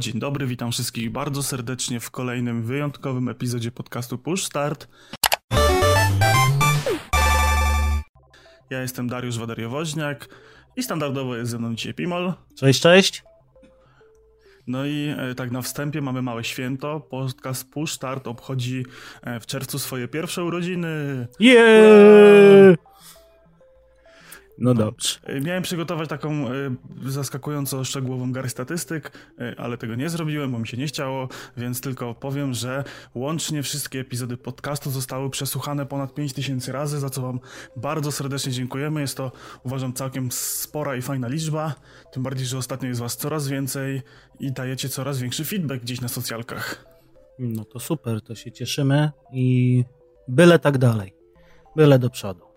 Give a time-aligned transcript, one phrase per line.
[0.00, 4.88] Dzień dobry, witam wszystkich bardzo serdecznie w kolejnym wyjątkowym epizodzie podcastu Push Start.
[8.70, 10.28] Ja jestem Dariusz Wadariowoźniak
[10.76, 12.32] i standardowo jest ze mną dzisiaj Pimol.
[12.58, 13.22] Cześć, cześć.
[14.66, 17.00] No i e, tak na wstępie mamy małe święto.
[17.00, 18.86] Podcast Push Start obchodzi
[19.22, 21.26] e, w czerwcu swoje pierwsze urodziny.
[21.40, 22.89] Yeah!
[24.60, 25.18] No dobrze.
[25.22, 26.52] E, Miałem przygotować taką e,
[27.06, 31.80] zaskakująco szczegółową garść statystyk, e, ale tego nie zrobiłem, bo mi się nie chciało, więc
[31.80, 37.40] tylko powiem, że łącznie wszystkie epizody podcastu zostały przesłuchane ponad 5000 razy, za co wam
[37.76, 39.00] bardzo serdecznie dziękujemy.
[39.00, 39.32] Jest to,
[39.64, 41.74] uważam, całkiem spora i fajna liczba,
[42.12, 44.02] tym bardziej, że ostatnio jest was coraz więcej
[44.40, 46.84] i dajecie coraz większy feedback gdzieś na socjalkach.
[47.38, 49.84] No to super, to się cieszymy i
[50.28, 51.14] byle tak dalej.
[51.76, 52.49] Byle do przodu.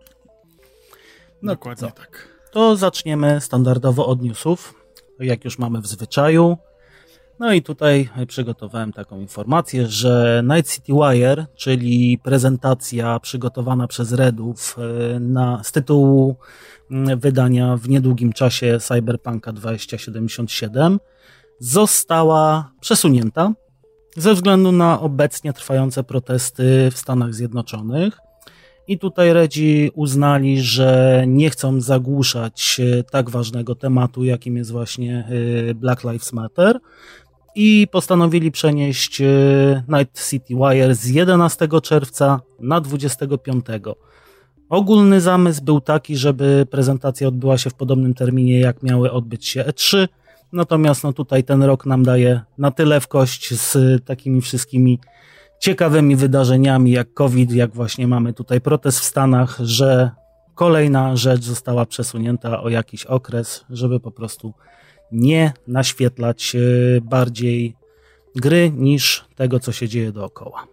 [1.44, 1.96] No Dokładnie co?
[1.96, 2.28] tak.
[2.52, 4.74] To zaczniemy standardowo od newsów,
[5.20, 6.58] jak już mamy w zwyczaju.
[7.40, 14.78] No i tutaj przygotowałem taką informację, że Night City Wire, czyli prezentacja przygotowana przez Redów
[15.16, 16.36] e, na, z tytułu
[16.92, 21.00] mm, wydania w niedługim czasie Cyberpunka 2077,
[21.60, 23.54] została przesunięta
[24.18, 28.18] ze względu na obecnie trwające protesty w Stanach Zjednoczonych.
[28.88, 35.28] I tutaj Redzi uznali, że nie chcą zagłuszać e, tak ważnego tematu, jakim jest właśnie
[35.70, 36.80] e, Black Lives Matter.
[37.56, 39.26] I postanowili przenieść e,
[39.88, 43.66] Night City Wire z 11 czerwca na 25.
[44.70, 49.64] Ogólny zamysł był taki, żeby prezentacja odbyła się w podobnym terminie, jak miały odbyć się
[49.64, 50.08] E3.
[50.54, 55.00] Natomiast no tutaj ten rok nam daje na tyle w kość z takimi wszystkimi
[55.64, 60.12] ciekawymi wydarzeniami jak COVID, jak właśnie mamy tutaj protest w Stanach, że
[60.56, 64.54] kolejna rzecz została przesunięta o jakiś okres, żeby po prostu
[65.12, 66.60] nie naświetlać e,
[67.02, 67.76] bardziej
[68.36, 70.68] gry niż tego, co się dzieje dookoła.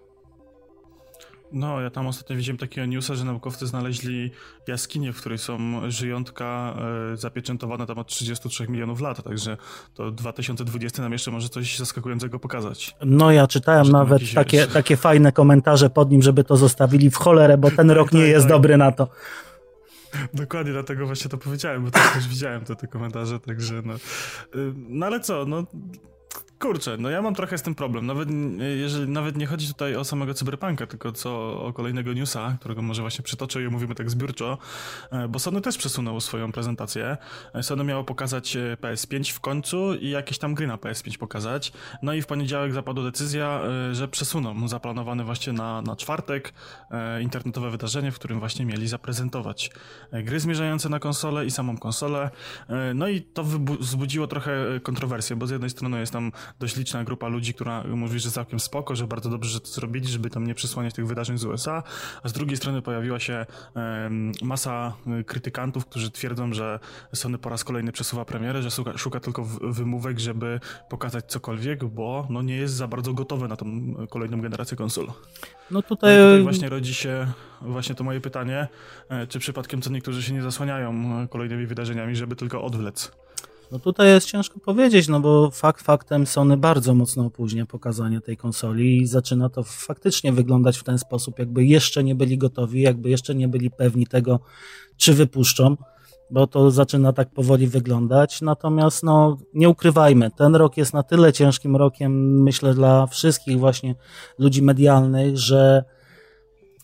[1.53, 4.31] No, ja tam ostatnio widziałem takiego newsa, że naukowcy znaleźli
[4.66, 6.77] jaskinię, w której są żyjątka
[7.12, 9.56] e, zapieczętowane tam od 33 milionów lat, także
[9.94, 12.97] to 2020 nam jeszcze może coś zaskakującego pokazać.
[13.05, 17.59] No ja czytałem nawet takie, takie fajne komentarze pod nim, żeby to zostawili w cholerę,
[17.59, 18.50] bo ten rok nie tak, jest tak.
[18.50, 19.09] dobry na to.
[20.34, 23.94] Dokładnie dlatego właśnie to powiedziałem, bo też, też widziałem te, te komentarze, także no.
[23.94, 23.99] Y,
[24.75, 25.67] No ale co, no.
[26.60, 28.06] Kurczę, no ja mam trochę z tym problem.
[28.06, 28.28] Nawet,
[28.76, 33.03] jeżeli, nawet nie chodzi tutaj o samego cyberpunka, tylko co o kolejnego newsa, którego może
[33.03, 34.59] właśnie przytoczę i omówimy tak zbiórczo,
[35.10, 37.16] e, bo Sony też przesunęło swoją prezentację.
[37.54, 41.72] E, Sony miało pokazać e, PS5 w końcu i jakieś tam gry na PS5 pokazać.
[42.03, 43.60] No i w poniedziałek zapadła decyzja,
[43.93, 46.53] że przesuną zaplanowane właśnie na, na czwartek
[47.20, 49.70] internetowe wydarzenie, w którym właśnie mieli zaprezentować
[50.12, 52.31] gry zmierzające na konsolę i samą konsolę.
[52.94, 53.44] No i to
[53.81, 58.21] wzbudziło trochę kontrowersję, bo z jednej strony jest tam dość liczna grupa ludzi, która mówi,
[58.21, 61.38] że całkiem spoko, że bardzo dobrze, że to zrobili, żeby tam nie przesłaniać tych wydarzeń
[61.38, 61.83] z USA,
[62.22, 63.47] a z drugiej strony pojawiła się
[64.43, 66.78] masa e, krytykantów, którzy twierdzą, że
[67.15, 72.27] Sony po raz kolejny przesuwa premierę, że szuka, szuka tylko wymówek, żeby pokazać cokolwiek, bo
[72.31, 75.06] no nie jest za bardzo gotowe na tą e, kolejną generację konsol.
[75.71, 77.27] No No tutaj, tutaj właśnie rodzi się
[77.61, 78.69] właśnie to moje pytanie,
[79.09, 83.12] e, czy przypadkiem co niektórzy się nie zasłaniają e, kolejnymi wydarzeniami, żeby tylko odwlec.
[83.72, 88.36] No tutaj jest ciężko powiedzieć, no bo fakt faktem Sony bardzo mocno opóźnia pokazanie tej
[88.36, 93.10] konsoli i zaczyna to faktycznie wyglądać w ten sposób, jakby jeszcze nie byli gotowi, jakby
[93.10, 94.41] jeszcze nie byli pewni tego,
[94.97, 95.76] czy wypuszczą,
[96.31, 98.41] bo to zaczyna tak powoli wyglądać.
[98.41, 103.94] Natomiast no, nie ukrywajmy, ten rok jest na tyle ciężkim rokiem, myślę, dla wszystkich właśnie
[104.38, 105.84] ludzi medialnych, że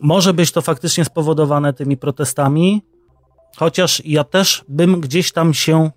[0.00, 2.82] może być to faktycznie spowodowane tymi protestami,
[3.56, 5.90] chociaż ja też bym gdzieś tam się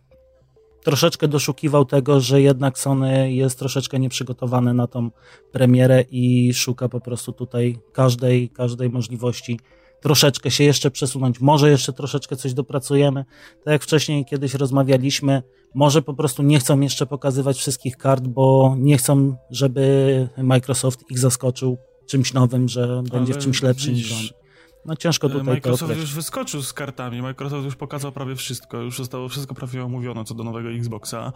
[0.89, 5.12] troszeczkę doszukiwał tego, że jednak Sony jest troszeczkę nieprzygotowane na tą
[5.51, 9.59] premierę i szuka po prostu tutaj każdej, każdej możliwości
[10.01, 11.39] troszeczkę się jeszcze przesunąć.
[11.39, 13.25] Może jeszcze troszeczkę coś dopracujemy.
[13.63, 15.44] Tak jak wcześniej kiedyś rozmawialiśmy,
[15.75, 21.19] może po prostu nie chcą jeszcze pokazywać wszystkich kart, bo nie chcą, żeby Microsoft ich
[21.19, 21.77] zaskoczył
[22.07, 24.33] czymś nowym, że będzie w czymś lepszym widzisz.
[24.89, 28.97] No ciężko tutaj to Microsoft już wyskoczył z kartami, Microsoft już pokazał prawie wszystko, już
[28.97, 31.33] zostało wszystko prawie omówione co do nowego Xboxa.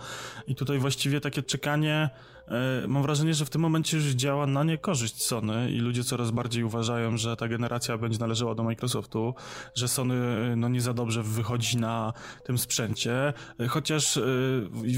[0.47, 2.09] I tutaj właściwie takie czekanie,
[2.42, 2.42] e,
[2.87, 6.63] mam wrażenie, że w tym momencie już działa na niekorzyść Sony i ludzie coraz bardziej
[6.63, 9.35] uważają, że ta generacja będzie należała do Microsoftu,
[9.75, 12.13] że Sony e, no nie za dobrze wychodzi na
[12.43, 14.21] tym sprzęcie, e, chociaż e,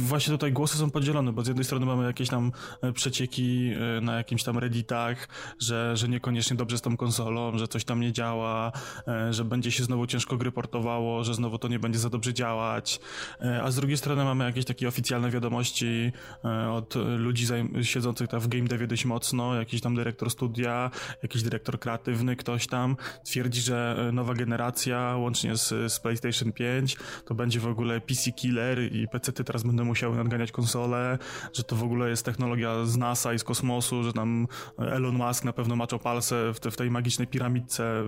[0.01, 2.51] właśnie tutaj głosy są podzielone, bo z jednej strony mamy jakieś tam
[2.81, 5.27] e, przecieki e, na jakimś tam redditach,
[5.59, 8.71] że, że niekoniecznie dobrze z tą konsolą, że coś tam nie działa,
[9.07, 12.33] e, że będzie się znowu ciężko gry portowało, że znowu to nie będzie za dobrze
[12.33, 12.99] działać,
[13.41, 16.11] e, a z drugiej strony mamy jakieś takie oficjalne wiadomości
[16.45, 17.44] e, od ludzi
[17.81, 20.91] siedzących tam w game devie dość mocno, jakiś tam dyrektor studia,
[21.23, 27.35] jakiś dyrektor kreatywny, ktoś tam twierdzi, że nowa generacja łącznie z, z PlayStation 5 to
[27.35, 31.17] będzie w ogóle PC killer i PC-ty teraz będą musiały nadganiać konsole,
[31.53, 34.47] że to w ogóle jest technologia z NASA i z kosmosu, że tam
[34.77, 38.03] Elon Musk na pewno maczał palce w, te, w tej magicznej piramidce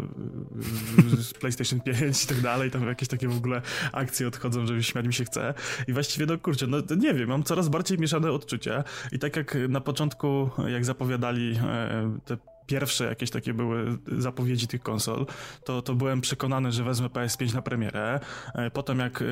[1.17, 3.61] z PlayStation 5 i tak dalej, tam jakieś takie w ogóle
[3.91, 5.53] akcje odchodzą, że śmiać mi się chce.
[5.87, 8.83] I właściwie no kurczę, no nie wiem, mam coraz bardziej mieszane odczucia
[9.19, 12.37] tak jak na początku, jak zapowiadali e, te
[12.67, 15.25] pierwsze jakieś takie były zapowiedzi tych konsol,
[15.63, 18.19] to, to byłem przekonany, że wezmę PS5 na premierę.
[18.55, 19.25] E, potem jak e,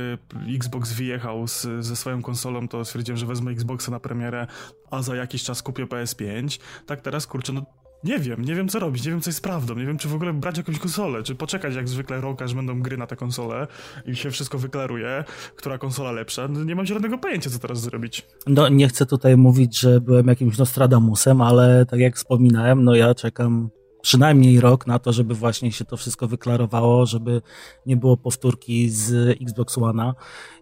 [0.55, 4.47] Xbox wyjechał z, ze swoją konsolą, to stwierdziłem, że wezmę Xboxa na premierę,
[4.91, 6.59] a za jakiś czas kupię PS5.
[6.85, 7.65] Tak teraz, kurczę, no
[8.05, 10.15] nie wiem, nie wiem co robić, nie wiem co jest prawdą, nie wiem czy w
[10.15, 13.67] ogóle brać jakąś konsolę, czy poczekać jak zwykle rok, aż będą gry na tę konsolę
[14.05, 15.23] i się wszystko wyklaruje,
[15.55, 16.47] która konsola lepsza.
[16.47, 18.25] No, nie mam żadnego pojęcia co teraz zrobić.
[18.47, 23.15] No nie chcę tutaj mówić, że byłem jakimś Nostradamusem, ale tak jak wspominałem, no ja
[23.15, 23.69] czekam
[24.01, 27.41] przynajmniej rok na to, żeby właśnie się to wszystko wyklarowało, żeby
[27.85, 30.13] nie było powtórki z Xbox One'a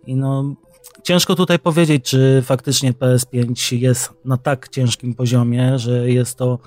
[0.08, 0.56] i no
[1.04, 6.60] ciężko tutaj powiedzieć, czy faktycznie PS5 jest na tak ciężkim poziomie, że jest to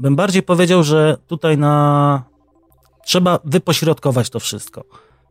[0.00, 2.22] bym bardziej powiedział, że tutaj na
[3.04, 4.84] trzeba wypośrodkować to wszystko.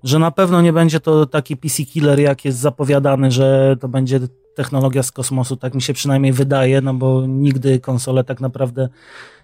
[0.03, 4.19] Że na pewno nie będzie to taki PC killer, jak jest zapowiadany, że to będzie
[4.55, 8.89] technologia z kosmosu, tak mi się przynajmniej wydaje, no bo nigdy konsole tak naprawdę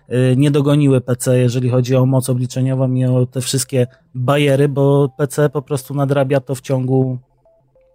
[0.10, 5.10] y, nie dogoniły PC, jeżeli chodzi o moc obliczeniową i o te wszystkie bariery, bo
[5.18, 7.18] PC po prostu nadrabia to w ciągu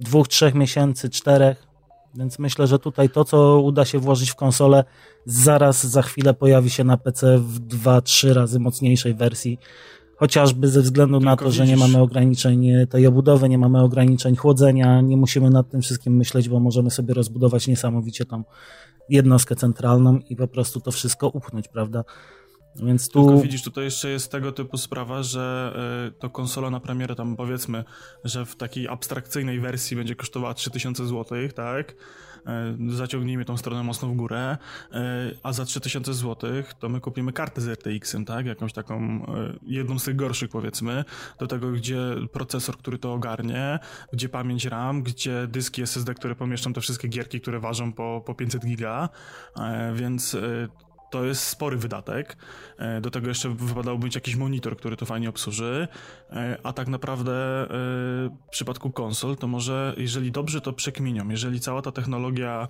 [0.00, 1.69] dwóch, trzech miesięcy, czterech,
[2.14, 4.84] więc myślę, że tutaj to, co uda się włożyć w konsolę,
[5.26, 9.58] zaraz za chwilę pojawi się na PC w 2-3 razy mocniejszej wersji.
[10.16, 11.56] Chociażby ze względu Tylko na to, widzisz...
[11.56, 16.16] że nie mamy ograniczeń tej obudowy, nie mamy ograniczeń chłodzenia, nie musimy nad tym wszystkim
[16.16, 18.44] myśleć, bo możemy sobie rozbudować niesamowicie tą
[19.08, 22.04] jednostkę centralną i po prostu to wszystko upchnąć, prawda?
[22.76, 23.26] Więc tu...
[23.26, 25.74] Tylko widzisz, tutaj jeszcze jest tego typu sprawa, że
[26.08, 27.84] y, to konsola na premierę tam powiedzmy,
[28.24, 31.94] że w takiej abstrakcyjnej wersji będzie kosztowała 3000 zł, tak?
[32.90, 34.58] Y, zaciągnijmy tą stronę mocno w górę,
[34.92, 34.96] y,
[35.42, 38.46] a za 3000 zł to my kupimy kartę z RTX-em, tak?
[38.46, 39.26] Jakąś taką,
[39.62, 41.04] jedną z tych gorszych powiedzmy,
[41.38, 41.98] do tego, gdzie
[42.32, 43.78] procesor, który to ogarnie,
[44.12, 48.34] gdzie pamięć RAM, gdzie dyski SSD, które pomieszczą te wszystkie gierki, które ważą po, po
[48.34, 49.08] 500 giga,
[49.94, 50.36] więc
[51.10, 52.36] to jest spory wydatek.
[52.78, 55.88] E, do tego jeszcze wypadałoby mieć jakiś monitor, który to fajnie obsłuży.
[56.30, 61.60] E, a tak naprawdę e, w przypadku konsol, to może, jeżeli dobrze to przekminią, jeżeli
[61.60, 62.68] cała ta technologia,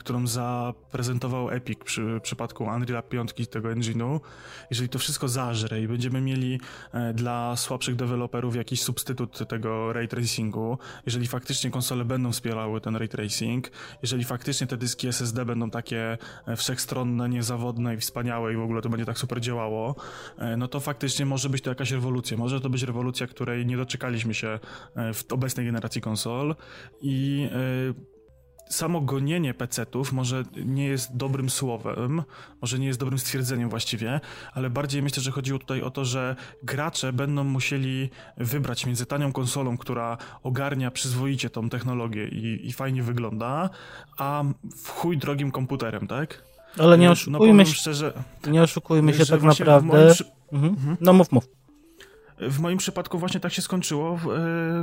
[0.00, 4.20] którą zaprezentował Epic przy przypadku Unreal 5 tego engine'u,
[4.70, 6.60] jeżeli to wszystko zażre i będziemy mieli
[7.14, 13.08] dla słabszych deweloperów jakiś substytut tego ray tracingu, jeżeli faktycznie konsole będą wspierały ten ray
[13.08, 13.70] tracing,
[14.02, 16.18] jeżeli faktycznie te dyski SSD będą takie
[16.56, 19.94] wszechstronne, niezawodne, wspaniałe i w ogóle to będzie tak super działało,
[20.38, 22.36] e, no to faktycznie może być to jakaś rewolucja.
[22.36, 24.58] Może to być rewolucja, której nie doczekaliśmy się
[24.96, 26.56] e, w obecnej generacji konsol
[27.00, 28.10] i e,
[28.70, 32.22] samo gonienie PC-ów może nie jest dobrym słowem,
[32.60, 34.20] może nie jest dobrym stwierdzeniem właściwie,
[34.52, 39.32] ale bardziej myślę, że chodziło tutaj o to, że gracze będą musieli wybrać między tanią
[39.32, 43.70] konsolą, która ogarnia przyzwoicie tą technologię i, i fajnie wygląda,
[44.18, 44.44] a
[44.76, 46.49] w chuj drogim komputerem, tak?
[46.78, 48.12] Ale nie no, oszukujmy no, się, szczerze,
[48.46, 50.14] nie oszukujmy się tak naprawdę.
[50.14, 50.24] Przy...
[50.52, 50.72] Mhm.
[50.72, 50.96] Mhm.
[51.00, 51.44] No mów, mów.
[52.40, 54.26] W moim przypadku właśnie tak się skończyło w,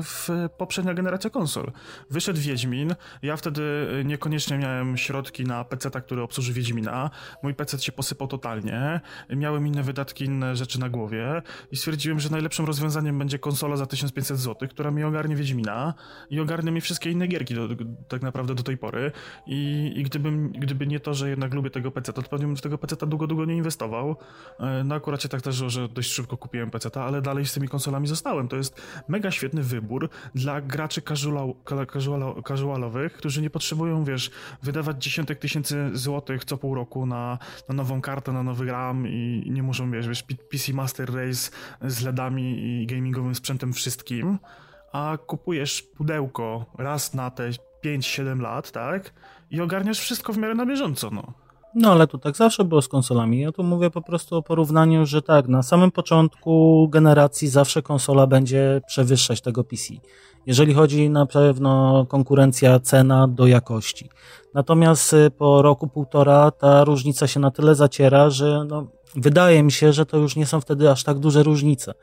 [0.04, 1.72] w poprzednia generacja konsol.
[2.10, 3.62] Wyszedł Wiedźmin, ja wtedy
[4.06, 7.10] niekoniecznie miałem środki na PC, który obsłuży Wiedźmina.
[7.44, 12.30] Mój PC się posypał totalnie, miałem inne wydatki, inne rzeczy na głowie i stwierdziłem, że
[12.30, 15.94] najlepszym rozwiązaniem będzie konsola za 1500 zł, która mi ogarnie Wiedźmina
[16.30, 17.68] i ogarnie mi wszystkie inne gierki do,
[18.08, 19.12] tak naprawdę do tej pory.
[19.48, 22.62] I, i gdybym, gdyby nie to, że jednak lubię tego PC, to pewnie bym w
[22.62, 24.16] tego PC długo, długo nie inwestował.
[24.60, 27.68] E, no akurat się tak też, że dość szybko kupiłem PC, ale dalej z tymi
[27.68, 28.48] konsolami zostałem.
[28.48, 31.54] To jest mega świetny wybór dla graczy casual,
[31.94, 34.32] casual, casualowych, którzy nie potrzebują, wiesz,
[34.64, 37.38] wydawać dziesiątek tysięcy złotych co pół roku na,
[37.70, 41.52] na nową kartę, na nowy RAM i nie muszą, wiesz, wiesz PC Master Race
[41.82, 44.38] z LEDami i gamingowym sprzętem wszystkim,
[44.92, 47.50] a kupujesz pudełko raz na te
[47.86, 49.14] 5-7 lat, tak?
[49.52, 51.47] I ogarniasz wszystko w miarę na bieżąco, no.
[51.80, 53.40] No ale to tak zawsze było z konsolami.
[53.40, 58.28] Ja tu mówię po prostu o porównaniu, że tak, na samym początku generacji zawsze konsola
[58.28, 59.94] będzie przewyższać tego PC.
[60.46, 64.10] Jeżeli chodzi na pewno konkurencja cena do jakości.
[64.54, 69.72] Natomiast y, po roku, półtora ta różnica się na tyle zaciera, że no, wydaje mi
[69.72, 71.94] się, że to już nie są wtedy aż tak duże różnice.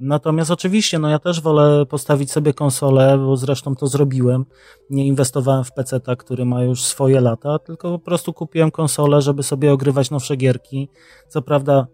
[0.00, 4.44] Natomiast oczywiście, no ja też wolę postawić sobie konsolę, bo zresztą to zrobiłem.
[4.90, 9.42] Nie inwestowałem w PC, który ma już swoje lata, tylko po prostu kupiłem konsolę, żeby
[9.42, 10.88] sobie ogrywać nowsze gierki.
[11.28, 11.86] Co prawda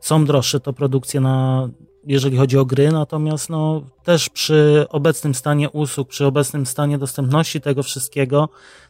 [0.00, 1.68] są droższe to produkcje na,
[2.06, 7.60] jeżeli chodzi o gry, natomiast no też przy obecnym stanie usług, przy obecnym stanie dostępności
[7.60, 8.48] tego wszystkiego,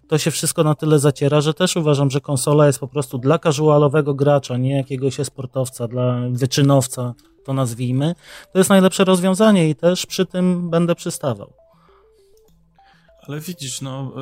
[0.09, 3.39] to się wszystko na tyle zaciera, że też uważam, że konsola jest po prostu dla
[3.39, 7.15] casualowego gracza, nie jakiegoś sportowca, dla wyczynowca,
[7.45, 8.15] to nazwijmy,
[8.53, 11.53] to jest najlepsze rozwiązanie i też przy tym będę przystawał.
[13.29, 14.13] Ale widzisz, no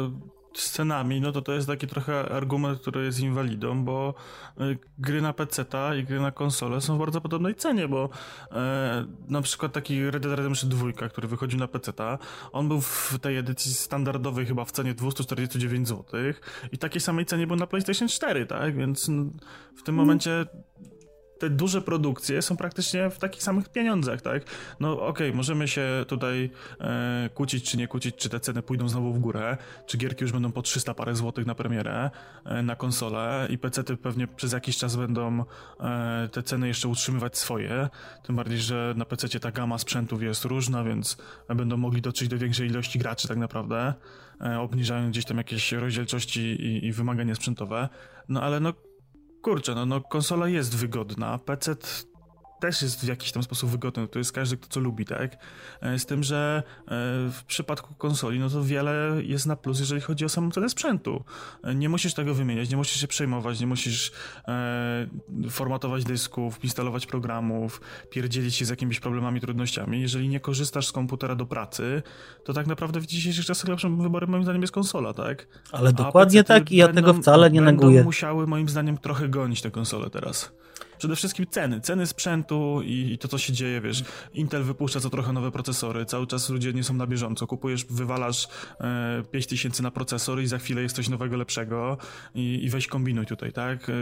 [0.55, 4.15] z cenami, no to to jest taki trochę argument, który jest inwalidą, bo
[4.61, 5.65] y, gry na PC
[6.01, 8.09] i gry na konsole są w bardzo podobnej cenie, bo
[8.53, 11.93] e, na przykład taki Red Dead Redemption 2, który wychodził na PC,
[12.53, 16.05] on był w tej edycji standardowej chyba w cenie 249 zł
[16.73, 18.77] i takiej samej cenie był na PlayStation 4, tak?
[18.77, 19.25] Więc no,
[19.77, 20.47] w tym momencie
[21.41, 24.43] te duże produkcje są praktycznie w takich samych pieniądzach, tak?
[24.81, 28.89] No okej, okay, możemy się tutaj e, kłócić czy nie kłócić, czy te ceny pójdą
[28.89, 29.57] znowu w górę,
[29.87, 32.11] czy gierki już będą po 300 parę złotych na premierę,
[32.45, 35.45] e, na konsolę i PC-ty pewnie przez jakiś czas będą
[35.81, 37.89] e, te ceny jeszcze utrzymywać swoje,
[38.23, 41.17] tym bardziej, że na PC ta gama sprzętów jest różna, więc
[41.49, 43.95] będą mogli dotrzeć do większej ilości graczy tak naprawdę,
[44.41, 47.89] e, obniżając gdzieś tam jakieś rozdzielczości i, i wymagania sprzętowe,
[48.29, 48.73] no ale no
[49.43, 51.77] kurczę, no, no konsola jest wygodna, PC
[52.61, 55.37] też jest w jakiś tam sposób wygodny, to jest każdy, kto co lubi, tak?
[55.81, 56.91] E, z tym, że e,
[57.31, 61.25] w przypadku konsoli, no to wiele jest na plus, jeżeli chodzi o samą cenę sprzętu.
[61.65, 64.13] E, nie musisz tego wymieniać, nie musisz się przejmować, nie musisz
[65.51, 70.01] formatować dysków, instalować programów, pierdzielić się z jakimiś problemami, trudnościami.
[70.01, 72.03] Jeżeli nie korzystasz z komputera do pracy,
[72.45, 75.47] to tak naprawdę w dzisiejszych czasach lepszym wyborem moim zdaniem jest konsola, tak?
[75.73, 77.95] Ale dokładnie tak i ja będą, tego wcale nie neguję.
[77.95, 80.53] Będą musiały moim zdaniem trochę gonić te konsole teraz
[81.01, 84.05] przede wszystkim ceny, ceny sprzętu i, i, to, co się dzieje, wiesz,
[84.35, 88.49] Intel wypuszcza co trochę nowe procesory, cały czas ludzie nie są na bieżąco, kupujesz, wywalasz
[88.81, 91.99] e, 5000 na procesor i za chwilę jest coś nowego, lepszego.
[92.35, 93.93] I, i weź kombinuj tutaj, tak, e,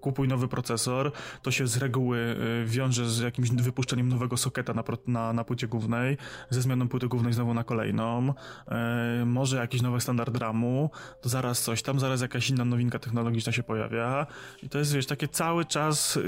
[0.00, 4.84] kupuj nowy procesor, to się z reguły e, wiąże z jakimś wypuszczeniem nowego soketa na,
[5.06, 6.16] na, na płycie głównej,
[6.50, 8.34] ze zmianą płyty głównej znowu na kolejną,
[8.68, 10.90] e, może jakiś nowy standard RAMu,
[11.20, 14.26] to zaraz coś tam, zaraz jakaś inna nowinka technologiczna się pojawia.
[14.62, 16.18] I to jest, wiesz, takie cały czas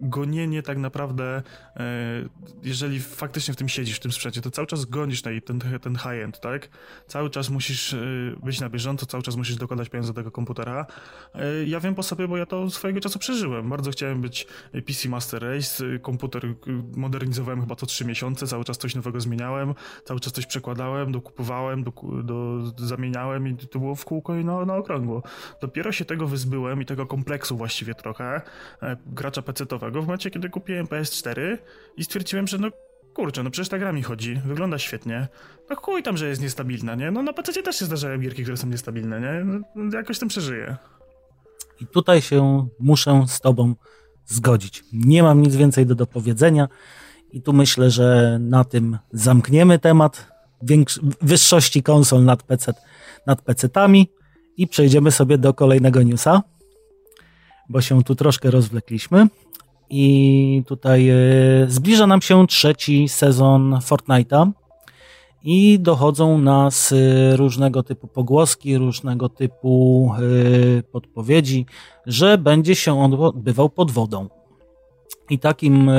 [0.00, 1.42] gonienie tak naprawdę,
[1.76, 1.82] e,
[2.62, 6.40] jeżeli faktycznie w tym siedzisz, w tym sprzęcie, to cały czas gonisz ten, ten high-end,
[6.40, 6.68] tak?
[7.06, 7.98] Cały czas musisz e,
[8.42, 10.86] być na bieżąco, cały czas musisz dokładać pieniądze do tego komputera.
[11.34, 13.68] E, ja wiem po sobie, bo ja to swojego czasu przeżyłem.
[13.68, 14.46] Bardzo chciałem być
[14.86, 16.54] PC Master Race, komputer
[16.96, 19.74] modernizowałem chyba co 3 miesiące, cały czas coś nowego zmieniałem,
[20.04, 24.64] cały czas coś przekładałem, dokupowałem, do, do, zamieniałem i to było w kółko i na,
[24.64, 25.22] na okrągło.
[25.60, 28.42] Dopiero się tego wyzbyłem i tego kompleksu właściwie trochę,
[29.06, 29.42] gracza
[29.88, 31.58] PC-towego, w momencie, kiedy kupiłem PS4
[31.96, 32.68] i stwierdziłem, że no
[33.14, 35.28] kurczę, no przecież ta gra mi chodzi, wygląda świetnie.
[35.70, 37.10] No chuj tam, że jest niestabilna, nie?
[37.10, 39.44] No na PC też się zdarzają gierki, które są niestabilne, nie?
[39.74, 40.76] No, jakoś tym przeżyję.
[41.80, 43.74] I tutaj się muszę z tobą
[44.26, 44.84] zgodzić.
[44.92, 46.68] Nie mam nic więcej do dopowiedzenia
[47.32, 50.32] i tu myślę, że na tym zamkniemy temat
[51.22, 52.74] wyższości konsol nad PC,
[53.26, 54.06] nad PC-tami
[54.56, 56.42] i przejdziemy sobie do kolejnego newsa,
[57.68, 59.26] bo się tu troszkę rozwlekliśmy.
[59.90, 61.14] I tutaj e,
[61.68, 64.50] zbliża nam się trzeci sezon Fortnite'a
[65.44, 70.10] i dochodzą nas e, różnego typu pogłoski, różnego typu
[70.78, 71.66] e, podpowiedzi,
[72.06, 74.28] że będzie się on odbywał pod wodą.
[75.30, 75.90] I takim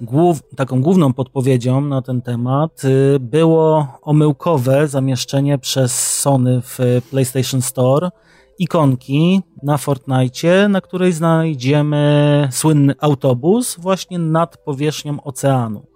[0.00, 2.82] głów, taką główną podpowiedzią na ten temat
[3.20, 6.78] było omyłkowe zamieszczenie przez Sony w
[7.10, 8.10] PlayStation Store
[8.58, 15.86] ikonki na Fortnite, na której znajdziemy słynny autobus właśnie nad powierzchnią oceanu.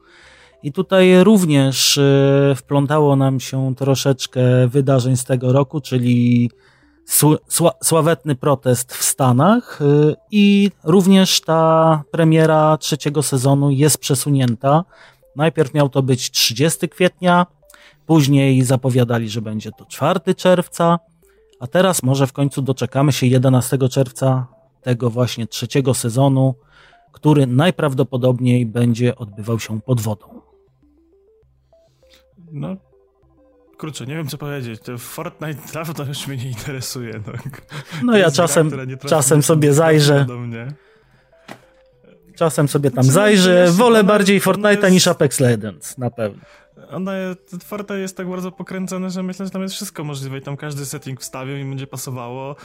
[0.62, 6.50] I tutaj również e, wplątało nam się troszeczkę wydarzeń z tego roku, czyli
[7.80, 9.84] sławetny protest w Stanach e,
[10.30, 14.84] i również ta premiera trzeciego sezonu jest przesunięta.
[15.36, 17.46] Najpierw miał to być 30 kwietnia,
[18.06, 20.98] później zapowiadali, że będzie to 4 czerwca,
[21.60, 24.46] a teraz może w końcu doczekamy się 11 czerwca
[24.82, 26.54] tego właśnie trzeciego sezonu,
[27.12, 30.40] który najprawdopodobniej będzie odbywał się pod wodą.
[32.52, 32.76] No,
[33.78, 34.80] kurczę, nie wiem co powiedzieć.
[34.80, 37.20] To Fortnite dawno już mnie nie interesuje.
[37.26, 37.32] No,
[38.02, 38.70] no ja czasem,
[39.06, 40.26] czasem sobie zajrzę.
[42.36, 43.66] Czasem sobie tam zajrzę.
[43.70, 46.42] Wolę bardziej Fortnite'a niż Apex Legends, na pewno.
[46.90, 47.12] Ona,
[47.64, 50.86] Forte jest tak bardzo pokręcone, że myślę, że tam jest wszystko możliwe i tam każdy
[50.86, 52.56] setting wstawią i będzie pasowało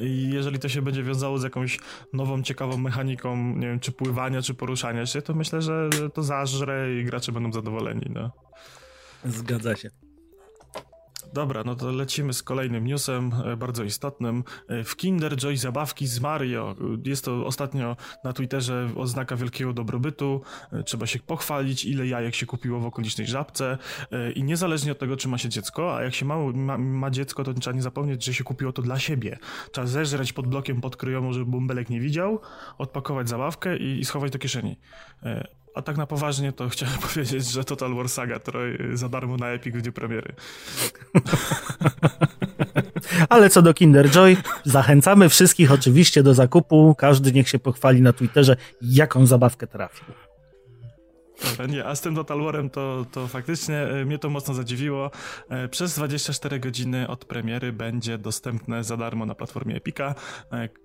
[0.00, 1.78] i jeżeli to się będzie wiązało z jakąś
[2.12, 6.94] nową, ciekawą mechaniką, nie wiem, czy pływania, czy poruszania się, to myślę, że to zażre
[6.94, 8.30] i gracze będą zadowoleni, no.
[9.24, 9.90] Zgadza się.
[11.32, 14.44] Dobra, no to lecimy z kolejnym newsem, e, bardzo istotnym.
[14.68, 16.76] E, w Kinder Joy zabawki z Mario.
[17.04, 20.40] Jest to ostatnio na Twitterze oznaka wielkiego dobrobytu.
[20.72, 23.78] E, trzeba się pochwalić, ile jajek się kupiło w okolicznej żabce.
[24.34, 27.54] I niezależnie od tego, czy ma się dziecko, a jak się ma, ma, dziecko, to
[27.54, 29.38] trzeba nie zapomnieć, że się kupiło to dla siebie.
[29.72, 32.40] Trzeba zeżreć pod blokiem pod kryjomu, żeby bąbelek nie widział,
[32.78, 34.76] odpakować zabawkę i, i schować do kieszeni.
[35.74, 39.48] A tak na poważnie to chciałem powiedzieć, że Total War Saga Troy za darmo na
[39.48, 40.34] Epic w dniu premiery.
[43.28, 46.94] Ale co do Kinder Joy, zachęcamy wszystkich oczywiście do zakupu.
[46.98, 50.14] Każdy niech się pochwali na Twitterze, jaką zabawkę trafił.
[51.50, 55.10] Dobra, nie, a z tym Total Warem to, to faktycznie e, mnie to mocno zadziwiło.
[55.48, 60.14] E, przez 24 godziny od premiery będzie dostępne za darmo na platformie Epica.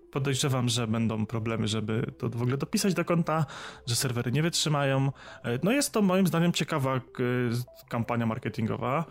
[0.08, 3.46] E, podejrzewam, że będą problemy, żeby to w ogóle dopisać do konta,
[3.86, 5.12] że serwery nie wytrzymają.
[5.64, 7.02] No jest to moim zdaniem ciekawa
[7.90, 9.06] kampania marketingowa.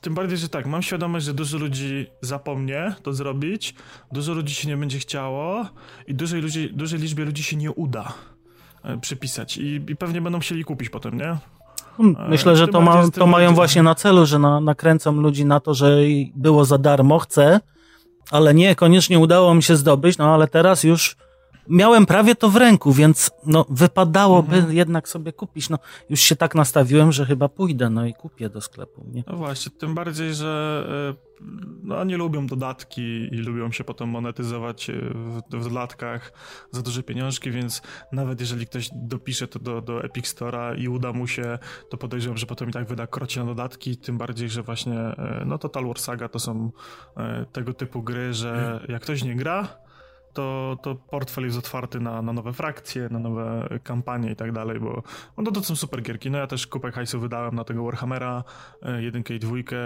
[0.00, 3.74] Tym bardziej, że tak, mam świadomość, że dużo ludzi zapomnie to zrobić,
[4.12, 5.66] dużo ludzi się nie będzie chciało
[6.06, 8.12] i dużej, ludzi, dużej liczbie ludzi się nie uda.
[8.84, 11.36] E, przypisać i, i pewnie będą chcieli kupić potem, nie?
[11.96, 15.44] Hmm, e, myślę, że to, ma, to mają właśnie na celu, że na, nakręcą ludzi
[15.44, 15.98] na to, że
[16.34, 17.60] było za darmo, chcę,
[18.30, 21.16] ale nie, koniecznie udało mi się zdobyć, no ale teraz już
[21.68, 24.76] miałem prawie to w ręku, więc no wypadałoby mhm.
[24.76, 25.68] jednak sobie kupić.
[25.68, 25.78] No
[26.10, 29.04] już się tak nastawiłem, że chyba pójdę, no i kupię do sklepu.
[29.12, 29.24] Nie?
[29.26, 30.84] No właśnie, tym bardziej, że
[31.16, 31.29] e,
[31.82, 36.32] no, oni lubią dodatki i lubią się potem monetyzować e, w, w dodatkach
[36.70, 37.82] za duże pieniążki, więc
[38.12, 41.58] nawet jeżeli ktoś dopisze to do, do Epic Store'a i uda mu się,
[41.90, 45.42] to podejrzewam, że potem i tak wyda krocie na dodatki, tym bardziej, że właśnie e,
[45.46, 46.70] no Total War Saga to są
[47.52, 49.68] tego typu gry, że jak ktoś nie gra,
[50.32, 54.80] to, to portfel jest otwarty na, na nowe frakcje, na nowe kampanie i tak dalej,
[54.80, 55.02] bo
[55.36, 56.30] no to są super gierki.
[56.30, 58.44] No ja też kupę hajsu wydałem na tego Warhammera,
[58.82, 59.76] e, jedynkę i dwójkę.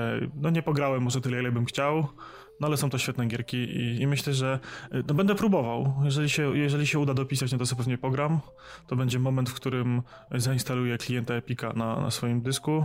[0.41, 2.09] No nie pograłem może tyle, ile bym chciał,
[2.61, 4.59] no ale są to świetne gierki i, i myślę, że
[4.93, 5.95] e, no będę próbował.
[6.05, 8.41] Jeżeli się, jeżeli się uda dopisać, no to sobie pewnie pogram.
[8.87, 10.03] To będzie moment, w którym
[10.35, 12.85] zainstaluję klienta Epica na, na swoim dysku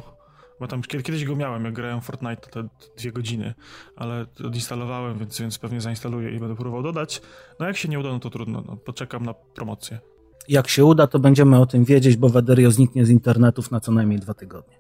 [0.60, 2.67] bo tam kiedyś go miałem, jak grałem Fortnite te
[2.98, 3.54] dwie godziny,
[3.95, 7.22] ale odinstalowałem, więc, więc pewnie zainstaluję i będę próbował dodać.
[7.60, 10.00] No jak się nie uda, no to trudno, no, poczekam na promocję.
[10.48, 13.91] Jak się uda, to będziemy o tym wiedzieć, bo Waderio zniknie z internetów na co
[13.91, 14.76] najmniej dwa tygodnie.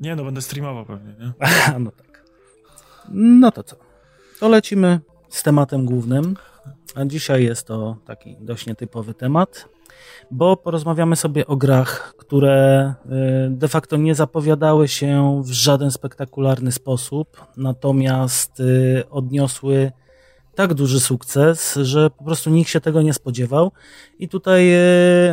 [0.00, 1.32] Nie, no będę streamował pewnie, nie?
[1.84, 2.24] no tak.
[3.10, 3.76] No to co?
[4.40, 6.36] To lecimy z tematem głównym,
[6.94, 9.68] a dzisiaj jest to taki dość nietypowy temat
[10.30, 16.72] bo porozmawiamy sobie o grach, które y, de facto nie zapowiadały się w żaden spektakularny
[16.72, 19.92] sposób, natomiast y, odniosły
[20.54, 23.72] tak duży sukces, że po prostu nikt się tego nie spodziewał.
[24.18, 24.72] I tutaj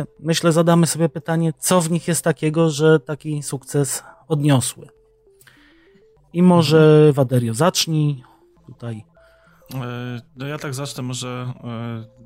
[0.00, 4.88] y, myślę, zadamy sobie pytanie, co w nich jest takiego, że taki sukces odniosły.
[6.32, 7.12] I może mhm.
[7.12, 8.22] Waderio zacznij
[8.66, 9.04] tutaj.
[9.74, 11.52] E, no ja tak zacznę może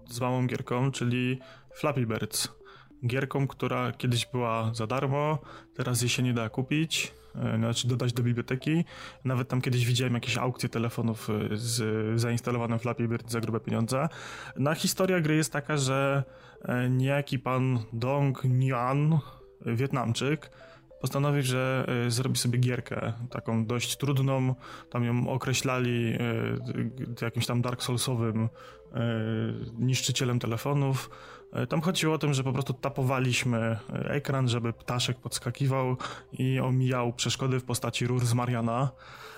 [0.09, 1.39] e, z małą gierką, czyli
[1.75, 2.63] Flappy Birds
[3.07, 5.39] gierką, która kiedyś była za darmo,
[5.75, 8.85] teraz jej się nie da kupić, e, znaczy dodać do biblioteki.
[9.25, 14.09] Nawet tam kiedyś widziałem jakieś aukcje telefonów e, z zainstalowanym Flappy Bird za grube pieniądze.
[14.57, 16.23] No a historia gry jest taka, że
[16.65, 19.19] e, niejaki pan Dong Nguyen,
[19.67, 20.51] Wietnamczyk,
[21.01, 24.55] postanowił, że zrobi sobie gierkę, taką dość trudną,
[24.91, 26.19] tam ją określali
[27.23, 28.49] jakimś tam Dark Soulsowym
[29.79, 31.11] niszczycielem telefonów,
[31.69, 33.79] tam chodziło o tym, że po prostu tapowaliśmy e,
[34.11, 35.97] ekran, żeby ptaszek podskakiwał
[36.33, 38.91] i omijał przeszkody w postaci rur z Mariana.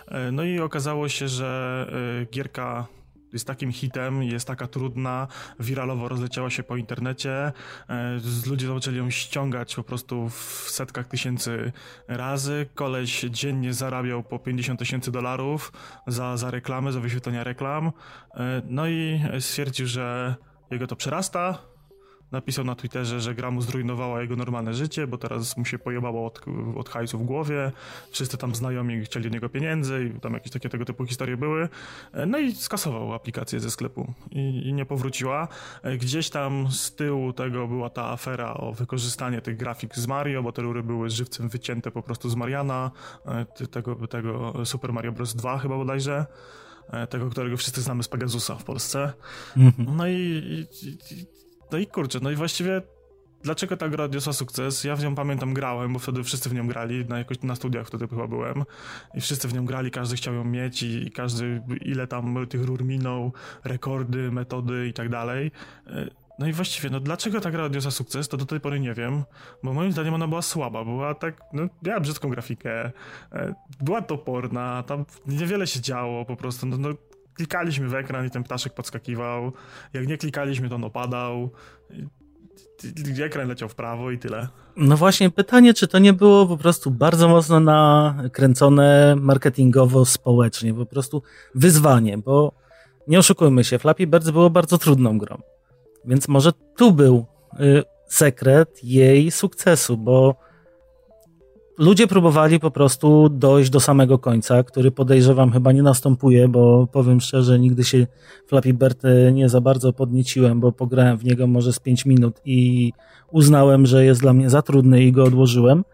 [0.08, 1.86] E, no i okazało się, że
[2.32, 2.86] gierka
[3.32, 5.28] jest takim hitem, jest taka trudna,
[5.60, 7.52] wiralowo rozleciała się po internecie,
[8.46, 11.72] ludzie zaczęli ją ściągać po prostu w setkach tysięcy
[12.08, 15.72] razy, koleś dziennie zarabiał po 50 tysięcy dolarów
[16.06, 17.92] za, za reklamę, za wyświetlenia reklam,
[18.64, 20.34] no i stwierdził, że
[20.70, 21.73] jego to przerasta,
[22.34, 26.26] napisał na Twitterze, że gra mu zrujnowała jego normalne życie, bo teraz mu się pojebało
[26.26, 26.40] od,
[26.76, 27.72] od hajsu w głowie,
[28.10, 31.68] wszyscy tam znajomi chcieli od niego pieniędzy i tam jakieś takie tego typu historie były.
[32.26, 35.48] No i skasował aplikację ze sklepu i, i nie powróciła.
[35.98, 40.52] Gdzieś tam z tyłu tego była ta afera o wykorzystanie tych grafik z Mario, bo
[40.52, 42.90] te rury były żywcem wycięte po prostu z Mariana,
[43.26, 45.34] e, tego, tego Super Mario Bros.
[45.34, 46.26] 2 chyba bodajże
[46.90, 49.12] e, tego, którego wszyscy znamy z Pegasusa w Polsce.
[49.56, 49.96] Mhm.
[49.96, 51.26] No i, i, i,
[51.74, 52.82] no i kurczę, no i właściwie
[53.42, 54.84] dlaczego ta gra odniosła sukces?
[54.84, 57.86] Ja w nią pamiętam grałem, bo wtedy wszyscy w nią grali, na, jakoś, na studiach
[57.86, 58.64] wtedy chyba byłem
[59.14, 62.64] i wszyscy w nią grali, każdy chciał ją mieć i, i każdy ile tam tych
[62.64, 63.32] rur minął,
[63.64, 65.50] rekordy, metody i tak dalej.
[65.86, 68.94] E, no i właściwie, no dlaczego ta gra odniosła sukces, to do tej pory nie
[68.94, 69.24] wiem,
[69.62, 72.92] bo moim zdaniem ona była słaba, była tak, no miała brzydką grafikę,
[73.32, 76.88] e, była toporna, tam niewiele się działo po prostu, no, no
[77.34, 79.52] klikaliśmy w ekran i ten ptaszek podskakiwał,
[79.92, 81.50] jak nie klikaliśmy, to on opadał,
[83.24, 84.48] ekran leciał w prawo i tyle.
[84.76, 90.86] No właśnie pytanie, czy to nie było po prostu bardzo mocno nakręcone marketingowo, społecznie, po
[90.86, 91.22] prostu
[91.54, 92.52] wyzwanie, bo
[93.08, 95.42] nie oszukujmy się, Flappy Birds było bardzo trudną grą.
[96.04, 97.26] Więc może tu był
[97.60, 100.36] y, sekret jej sukcesu, bo
[101.78, 107.20] ludzie próbowali po prostu dojść do samego końca, który podejrzewam chyba nie następuje, bo powiem
[107.20, 108.06] szczerze, nigdy się
[108.46, 112.40] Flappy Bird y, nie za bardzo podnieciłem, bo pograłem w niego może z 5 minut
[112.44, 112.92] i
[113.30, 115.84] uznałem, że jest dla mnie za trudny i go odłożyłem,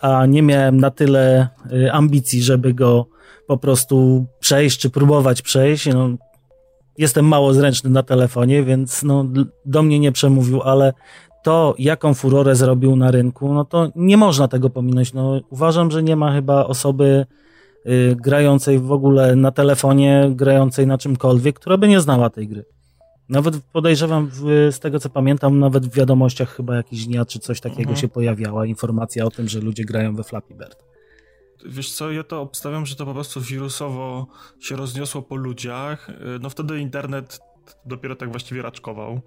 [0.00, 3.06] a nie miałem na tyle y, ambicji, żeby go
[3.46, 5.86] po prostu przejść, czy próbować przejść.
[5.86, 6.08] No,
[6.98, 9.24] jestem mało zręczny na telefonie, więc no,
[9.64, 10.92] do mnie nie przemówił, ale
[11.46, 15.12] to, jaką furorę zrobił na rynku, no to nie można tego pominąć.
[15.12, 17.26] No, uważam, że nie ma chyba osoby
[17.86, 22.64] y, grającej w ogóle na telefonie, grającej na czymkolwiek, która by nie znała tej gry.
[23.28, 27.60] Nawet podejrzewam, w, z tego co pamiętam, nawet w wiadomościach chyba jakiś dnia czy coś
[27.60, 27.96] takiego mhm.
[27.96, 30.84] się pojawiała informacja o tym, że ludzie grają we Flappy Bird.
[31.66, 34.26] Wiesz co, ja to obstawiam, że to po prostu wirusowo
[34.60, 36.10] się rozniosło po ludziach.
[36.40, 37.38] No wtedy internet
[37.84, 39.20] dopiero tak właściwie raczkował.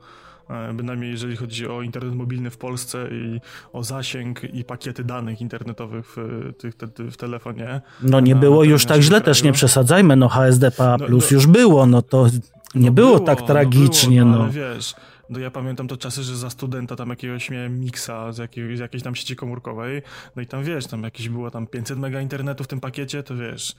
[0.50, 3.42] E, bynajmniej jeżeli chodzi o internet mobilny w Polsce i
[3.74, 7.82] o zasięg i pakiety danych internetowych w, tych, te, w telefonie.
[8.02, 9.26] No nie było już tak źle, kraju.
[9.26, 12.28] też nie przesadzajmy, no HSDPA no, plus no, już było, no to
[12.76, 14.26] nie no było, było, tak tragicznie.
[14.26, 14.44] No, było, no.
[14.44, 14.96] Ale wiesz,
[15.30, 18.80] no ja pamiętam to czasy, że za studenta tam jakiegoś miałem miksa z, jakiej, z
[18.80, 20.02] jakiejś tam sieci komórkowej,
[20.36, 23.36] no i tam wiesz, tam jakieś było tam 500 mega internetu w tym pakiecie, to
[23.36, 23.76] wiesz,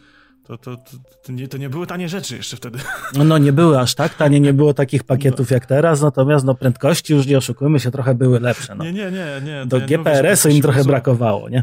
[0.47, 0.83] to, to, to,
[1.23, 2.79] to, nie, to nie były tanie rzeczy jeszcze wtedy.
[3.15, 5.55] No, no nie były aż tak tanie, nie było takich pakietów no.
[5.55, 8.75] jak teraz, natomiast no prędkości już nie oszukujmy się, trochę były lepsze.
[8.75, 8.85] No.
[8.85, 9.67] Nie, nie, nie, nie.
[9.67, 11.63] Do GPRS-u im trochę brakowało, nie?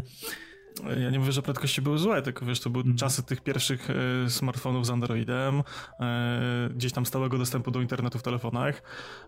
[1.00, 2.96] Ja nie mówię, że prędkości były złe, tylko wiesz, to były mm.
[2.96, 5.62] czasy tych pierwszych e, smartfonów z Androidem,
[6.00, 8.82] e, gdzieś tam stałego dostępu do internetu w telefonach.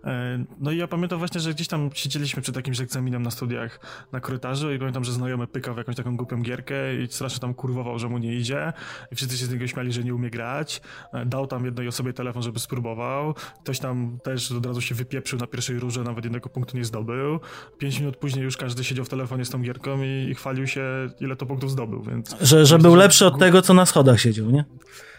[0.05, 3.81] E, no i ja pamiętam właśnie, że gdzieś tam siedzieliśmy przed jakimś egzaminem na studiach
[4.13, 7.55] na korytarzu i pamiętam, że znajomy pykał w jakąś taką głupią gierkę i strasznie tam
[7.55, 8.73] kurwował, że mu nie idzie
[9.13, 10.81] i wszyscy się z niego śmiali, że nie umie grać.
[11.27, 13.35] Dał tam jednej osobie telefon, żeby spróbował.
[13.63, 17.41] Ktoś tam też od razu się wypieprzył na pierwszej rurze, nawet jednego punktu nie zdobył.
[17.79, 20.83] Pięć minut później już każdy siedział w telefonie z tą gierką i, i chwalił się,
[21.21, 22.37] ile to punktów zdobył, więc...
[22.41, 24.65] Że, że był lepszy od tego, co na schodach siedział, nie?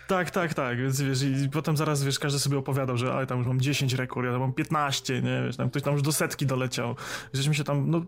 [0.08, 3.38] Tak, tak, tak, więc wiesz, i potem zaraz, wiesz, każdy sobie opowiadał, że ale tam
[3.38, 6.12] już mam 10 rekord, ja tam mam 15, nie, wiesz, tam ktoś tam już do
[6.12, 6.96] setki doleciał,
[7.34, 8.02] żeśmy się tam, no,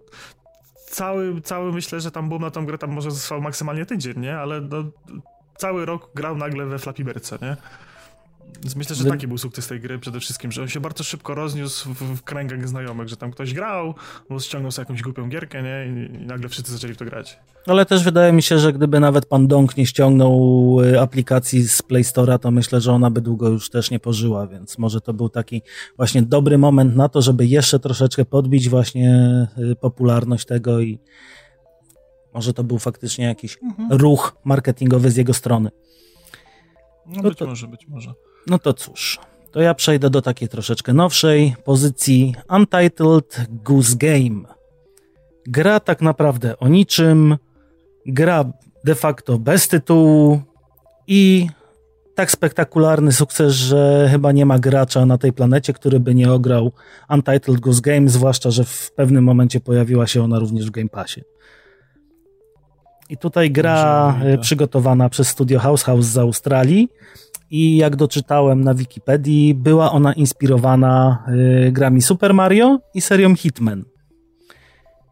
[0.90, 4.38] cały, cały myślę, że tam boom na tą grę tam może został maksymalnie tydzień, nie,
[4.38, 4.84] ale no,
[5.58, 7.58] cały rok grał nagle we Flappy Birdsa, nie?
[8.76, 11.94] Myślę, że taki był sukces tej gry przede wszystkim, że on się bardzo szybko rozniósł
[11.94, 13.94] w, w kręgach znajomych, że tam ktoś grał,
[14.30, 15.88] bo ściągnął sobie jakąś głupią gierkę, nie?
[15.88, 17.40] I, I, nagle wszyscy zaczęli w to grać.
[17.68, 21.82] Ale też wydaje mi się, że gdyby nawet pan Dong nie ściągnął y, aplikacji z
[21.82, 25.14] Play Store'a, to myślę, że ona by długo już też nie pożyła, więc może to
[25.14, 25.62] był taki
[25.98, 31.00] właśnie dobry moment na to, żeby jeszcze troszeczkę podbić właśnie y, popularność tego i
[32.34, 34.00] może to był faktycznie jakiś mhm.
[34.00, 35.70] ruch marketingowy z jego strony.
[37.06, 37.46] No, no być to...
[37.46, 38.14] może, być może.
[38.48, 39.20] No to cóż,
[39.52, 44.54] to ja przejdę do takiej troszeczkę nowszej pozycji Untitled Goose Game.
[45.48, 47.38] Gra tak naprawdę o niczym,
[48.06, 48.46] gra
[48.84, 50.42] de facto bez tytułu
[51.08, 51.48] i
[52.16, 56.72] tak spektakularny sukces, że chyba nie ma gracza na tej planecie, który by nie ograł
[57.10, 61.22] Untitled Goose Game, zwłaszcza, że w pewnym momencie pojawiła się ona również w Game Passie.
[63.10, 66.90] I tutaj gra przygotowana przez studio House House z Australii
[67.54, 71.24] i jak doczytałem na Wikipedii, była ona inspirowana
[71.68, 73.84] y, grami Super Mario i serią Hitman.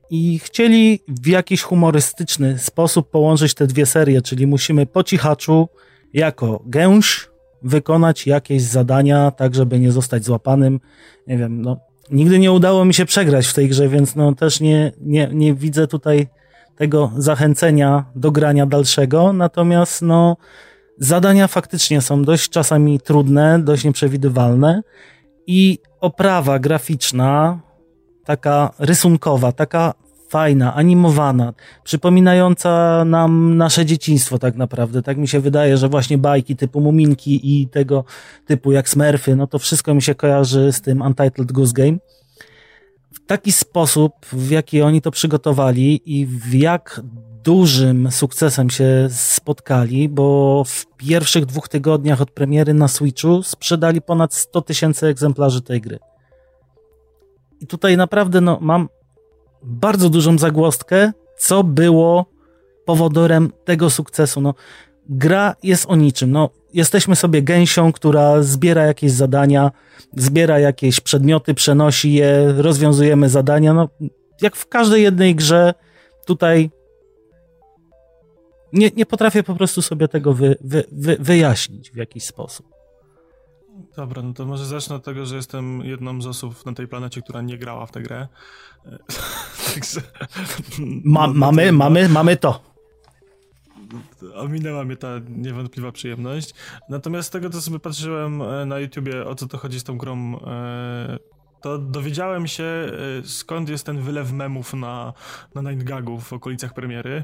[0.10, 5.70] I chcieli w jakiś humorystyczny sposób połączyć te dwie serie, czyli musimy po cichaczu
[6.14, 7.30] jako gęś
[7.62, 10.80] wykonać jakieś zadania, tak żeby nie zostać złapanym.
[11.28, 11.78] Nie wiem, no
[12.12, 15.54] nigdy nie udało mi się przegrać w tej grze, więc no też nie, nie, nie
[15.54, 16.28] widzę tutaj
[16.76, 20.38] tego zachęcenia do grania dalszego, natomiast no
[21.04, 24.82] Zadania faktycznie są dość czasami trudne, dość nieprzewidywalne
[25.48, 27.60] i oprawa graficzna,
[28.26, 29.94] taka rysunkowa, taka
[30.30, 35.02] fajna, animowana, przypominająca nam nasze dzieciństwo tak naprawdę.
[35.02, 38.04] Tak mi się wydaje, że właśnie bajki typu Muminki i tego
[38.46, 41.98] typu jak Smurfy, no to wszystko mi się kojarzy z tym Untitled Goose Game.
[43.14, 47.02] w taki sposób, w jaki oni to przygotowali i w jak
[47.44, 54.34] dużym sukcesem się spotkali, bo w pierwszych dwóch tygodniach od premiery na Switchu sprzedali ponad
[54.34, 56.00] 100 tysięcy egzemplarzy tej gry.
[57.60, 58.90] I tutaj naprawdę no, mam
[59.64, 62.26] bardzo dużą zagłostkę, co było
[62.86, 64.42] powodorem tego sukcesu.
[64.42, 64.54] No,
[65.10, 66.32] gra jest o niczym.
[66.32, 69.72] No, jesteśmy sobie gęsią, która zbiera jakieś zadania,
[70.18, 73.74] zbiera jakieś przedmioty, przenosi je, rozwiązujemy zadania.
[73.74, 73.90] No,
[74.42, 75.74] jak w każdej jednej grze,
[76.26, 76.72] tutaj
[78.74, 82.82] nie, nie potrafię po prostu sobie tego wy, wy, wy, wyjaśnić w jakiś sposób.
[83.96, 87.22] Dobra, no to może zacznę od tego, że jestem jedną z osób na tej planecie,
[87.22, 88.28] która nie grała w tę grę.
[89.74, 90.02] Także...
[91.04, 92.72] Ma, no, mamy, mamy, mamy to.
[94.36, 96.54] Ominęła mnie ta niewątpliwa przyjemność.
[96.90, 99.98] Natomiast z tego, co sobie patrzyłem e, na YouTubie, o co to chodzi z tą
[99.98, 101.20] grą, e,
[101.62, 102.92] to dowiedziałem się, e,
[103.24, 105.14] skąd jest ten wylew memów na,
[105.56, 107.24] na Nine Gagów w okolicach premiery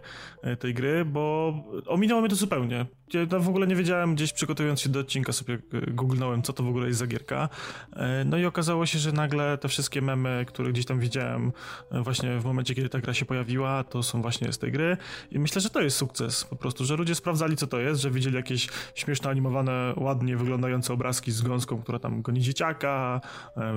[0.59, 1.53] tej gry, bo
[1.87, 2.85] ominęło mnie to zupełnie.
[3.13, 6.63] Ja w ogóle nie wiedziałem, gdzieś przygotowując się do odcinka sobie e, googlnąłem, co to
[6.63, 7.49] w ogóle jest za gierka.
[7.95, 11.51] E, no i okazało się, że nagle te wszystkie memy, które gdzieś tam widziałem
[11.91, 14.97] e, właśnie w momencie, kiedy ta gra się pojawiła, to są właśnie z tej gry.
[15.31, 18.11] I myślę, że to jest sukces po prostu, że ludzie sprawdzali, co to jest, że
[18.11, 23.21] widzieli jakieś śmieszne, animowane, ładnie wyglądające obrazki z gąską, która tam goni dzieciaka,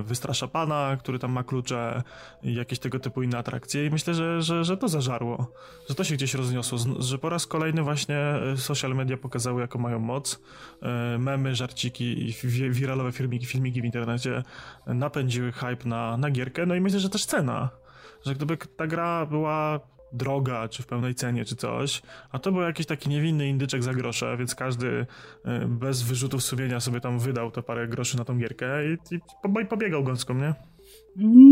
[0.05, 2.03] wystrasza pana, który tam ma klucze
[2.43, 3.87] i jakieś tego typu inne atrakcje.
[3.87, 5.53] I myślę, że, że, że to zażarło,
[5.89, 8.19] że to się gdzieś rozniosło, że po raz kolejny właśnie
[8.57, 10.41] social media pokazały, jaką mają moc.
[10.83, 12.33] E, memy, żarciki i
[12.71, 14.43] wiralowe filmiki, filmiki w internecie
[14.87, 16.67] napędziły hype na, na gierkę.
[16.67, 17.71] No i myślę, że też cena.
[18.27, 19.81] Że gdyby ta gra była
[20.13, 23.95] droga, czy w pełnej cenie, czy coś, a to był jakiś taki niewinny indyczek za
[23.95, 25.07] grosze, więc każdy
[25.45, 28.97] e, bez wyrzutów sumienia sobie tam wydał te parę groszy na tą gierkę i,
[29.63, 30.55] i pobiegał gąską, nie?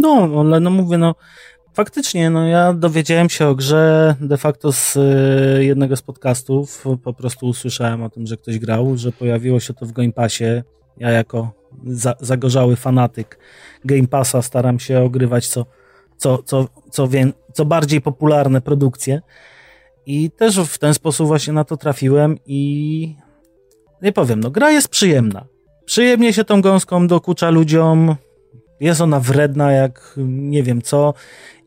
[0.01, 1.15] No, ale no mówię, no
[1.79, 6.85] Faktycznie, no ja dowiedziałem się o grze de facto z y, jednego z podcastów.
[7.05, 10.45] Po prostu usłyszałem o tym, że ktoś grał, że pojawiło się to w Game Passie.
[10.97, 11.53] Ja jako
[11.87, 13.39] za, zagorzały fanatyk
[13.85, 15.67] Game Passa staram się ogrywać co,
[16.19, 19.21] co, co, co, wie, co bardziej popularne produkcje.
[20.07, 23.17] I też w ten sposób właśnie na to trafiłem i
[24.03, 25.45] nie powiem, no gra jest przyjemna.
[25.85, 28.17] Przyjemnie się tą gąską dokucza ludziom,
[28.81, 31.15] jest ona wredna jak nie wiem co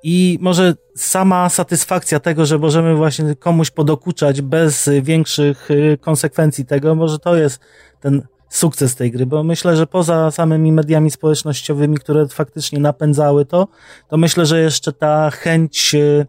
[0.03, 6.95] i może sama satysfakcja tego, że możemy właśnie komuś podokuczać bez większych y, konsekwencji tego,
[6.95, 7.59] może to jest
[7.99, 13.67] ten sukces tej gry, bo myślę, że poza samymi mediami społecznościowymi, które faktycznie napędzały to,
[14.07, 16.25] to myślę, że jeszcze ta chęć y,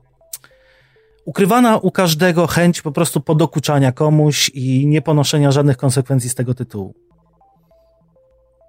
[1.24, 6.54] ukrywana u każdego chęć po prostu podokuczania komuś i nie ponoszenia żadnych konsekwencji z tego
[6.54, 6.94] tytułu.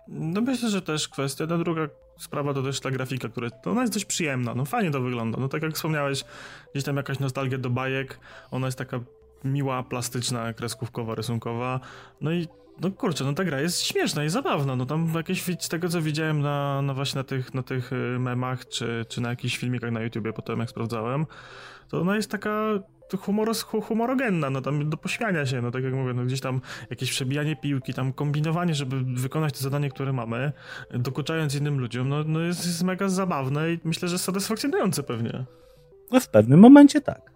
[0.07, 1.45] No myślę, że też kwestia.
[1.49, 1.81] No druga
[2.17, 5.39] sprawa to też ta grafika, która to ona jest dość przyjemna, no fajnie to wygląda.
[5.39, 6.23] No tak jak wspomniałeś,
[6.71, 8.19] gdzieś tam jakaś nostalgia do bajek,
[8.51, 8.99] ona jest taka
[9.43, 11.79] miła, plastyczna, kreskówkowa, rysunkowa.
[12.21, 12.47] No i
[12.81, 14.75] no kurczę, no ta gra jest śmieszna i zabawna.
[14.75, 18.19] No tam jakieś z tego co widziałem na, na właśnie na tych, na tych y,
[18.19, 21.25] memach, czy, czy na jakichś filmikach na YouTubie potem jak sprawdzałem,
[21.89, 22.79] to ona jest taka
[23.19, 27.11] humoros, humorogenna, no tam do pośmiania się, no tak jak mówię, no gdzieś tam jakieś
[27.11, 30.51] przebijanie piłki, tam kombinowanie, żeby wykonać to zadanie, które mamy,
[30.93, 35.45] dokuczając innym ludziom, no, no jest, jest mega zabawne i myślę, że satysfakcjonujące pewnie.
[36.11, 37.32] No w pewnym momencie tak.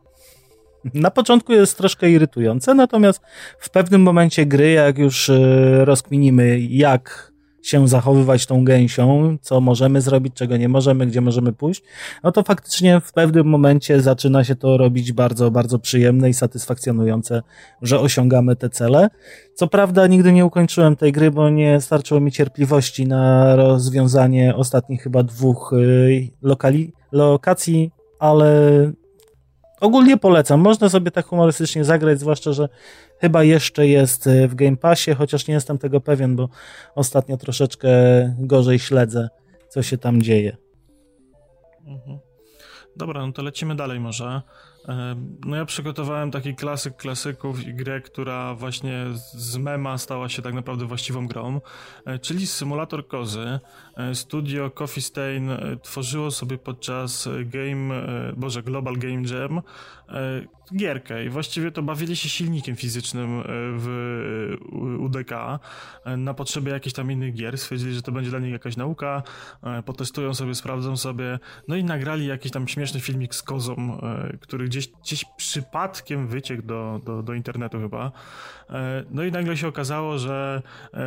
[0.94, 3.22] Na początku jest troszkę irytujące, natomiast
[3.60, 7.32] w pewnym momencie gry, jak już e, rozkminimy, jak
[7.68, 11.84] się zachowywać tą gęsią, co możemy zrobić, czego nie możemy, gdzie możemy pójść,
[12.24, 17.42] no to faktycznie w pewnym momencie zaczyna się to robić bardzo, bardzo przyjemne i satysfakcjonujące,
[17.82, 19.10] że osiągamy te cele.
[19.54, 25.04] Co prawda nigdy nie ukończyłem tej gry, bo nie starczyło mi cierpliwości na rozwiązanie ostatnich
[25.04, 28.52] chyba dwóch y, lokali, lokacji, ale
[29.82, 30.60] ogólnie polecam.
[30.60, 32.70] Można sobie tak humorystycznie zagrać, zwłaszcza, że
[33.20, 36.50] Chyba jeszcze jest e, w Game Passie, chociaż nie jestem tego pewien, bo
[36.96, 37.90] ostatnio troszeczkę
[38.40, 39.30] gorzej śledzę,
[39.70, 40.58] co się tam dzieje.
[41.86, 42.20] Mhm.
[42.96, 44.42] Dobra, no to lecimy dalej może.
[45.46, 50.54] No ja przygotowałem taki klasyk klasyków i grę, która właśnie z mema stała się tak
[50.54, 51.62] naprawdę właściwą grą,
[52.06, 53.60] e, czyli symulator kozy.
[53.98, 59.62] E, studio Coffee Stain e, tworzyło sobie podczas Game, boże, Global Game Jam
[60.76, 63.44] gierkę i właściwie to bawili się silnikiem fizycznym
[63.78, 64.58] w
[65.00, 65.32] UDK
[66.18, 67.58] na potrzeby jakichś tam innych gier.
[67.58, 69.24] Stwierdzili, że to będzie dla nich jakaś nauka,
[69.86, 74.02] potestują sobie, sprawdzą sobie, no i nagrali jakiś tam śmieszny filmik z kozą,
[74.42, 78.12] który gdzieś gdzieś, przypadkiem wyciekł do, do, do internetu chyba.
[78.70, 80.62] E, no i nagle się okazało, że
[80.94, 81.00] e,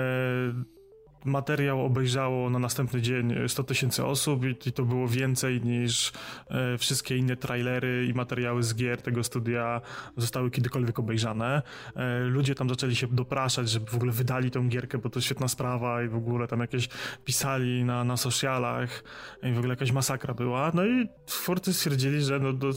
[1.25, 6.13] materiał obejrzało na następny dzień 100 tysięcy osób i, i, to było więcej niż
[6.49, 9.81] e, wszystkie inne trailery i materiały z gier tego studia
[10.17, 11.63] zostały kiedykolwiek obejrzane.
[11.97, 15.49] E, ludzie tam zaczęli się dopraszać, żeby w ogóle wydali tę gierkę, bo to świetna
[15.49, 16.89] sprawa i w ogóle tam jakieś
[17.25, 19.05] pisali na, na socialach
[19.43, 20.71] i w ogóle jakaś masakra była.
[20.75, 22.73] No i twórcy stwierdzili, że no do,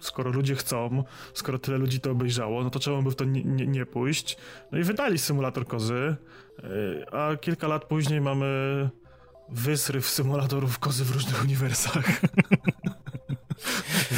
[0.00, 3.44] skoro ludzie chcą, skoro tyle ludzi to obejrzało, no to czemu by w to nie,
[3.44, 4.36] nie, nie pójść?
[4.72, 6.16] No i wydali symulator kozy,
[7.04, 8.90] e, a kilka lat później mamy
[9.48, 12.06] wysryw symulatorów kozy w różnych uniwersach.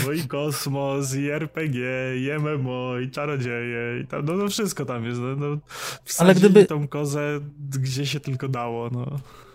[0.05, 1.81] Bo i kosmos, i RPG,
[2.17, 5.21] i MMO, i czarodzieje, i tam, no, no wszystko tam jest.
[5.21, 5.59] No, no
[6.19, 7.41] Ale gdyby tą kozę
[7.79, 9.07] gdzie się tylko dało, no.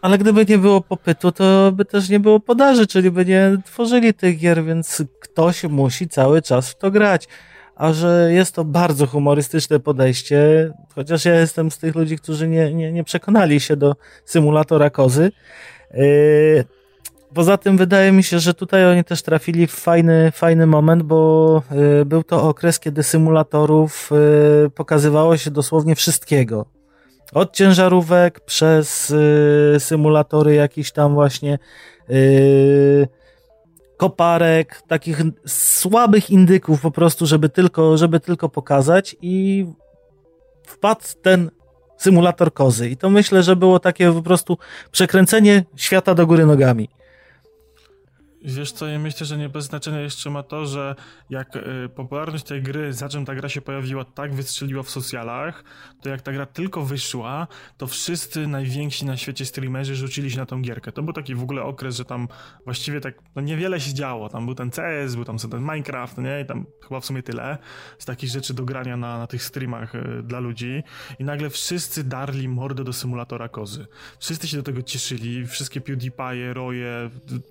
[0.01, 4.13] Ale gdyby nie było popytu, to by też nie było podaży, czyli by nie tworzyli
[4.13, 7.27] tych gier, więc ktoś musi cały czas w to grać.
[7.75, 12.73] A że jest to bardzo humorystyczne podejście, chociaż ja jestem z tych ludzi, którzy nie,
[12.73, 13.95] nie, nie przekonali się do
[14.25, 15.31] symulatora kozy,
[15.93, 16.65] yy,
[17.35, 21.61] Poza tym wydaje mi się, że tutaj oni też trafili w fajny, fajny moment, bo
[22.01, 24.09] y, był to okres, kiedy symulatorów
[24.65, 26.65] y, pokazywało się dosłownie wszystkiego.
[27.33, 31.59] Od ciężarówek przez y, symulatory jakichś tam właśnie
[33.97, 39.65] koparek, takich słabych indyków po prostu, żeby tylko, żeby tylko pokazać i
[40.63, 41.51] wpadł ten
[41.97, 42.89] symulator kozy.
[42.89, 44.57] I to myślę, że było takie po prostu
[44.91, 46.89] przekręcenie świata do góry nogami.
[48.47, 50.95] Wiesz co, ja myślę, że nie bez znaczenia jeszcze ma to, że
[51.29, 55.63] jak y, popularność tej gry, za czym ta gra się pojawiła, tak wystrzeliła w socjalach,
[56.01, 60.45] to jak ta gra tylko wyszła, to wszyscy najwięksi na świecie streamerzy rzucili się na
[60.45, 60.91] tą gierkę.
[60.91, 62.27] To był taki w ogóle okres, że tam
[62.65, 64.29] właściwie tak no niewiele się działo.
[64.29, 66.41] Tam był ten CS, był tam ten Minecraft, nie?
[66.41, 67.57] I tam chyba w sumie tyle
[67.99, 70.83] z takich rzeczy do grania na, na tych streamach y, dla ludzi.
[71.19, 73.87] I nagle wszyscy darli mordę do symulatora kozy.
[74.19, 77.09] Wszyscy się do tego cieszyli, wszystkie PewDiePie, Roje,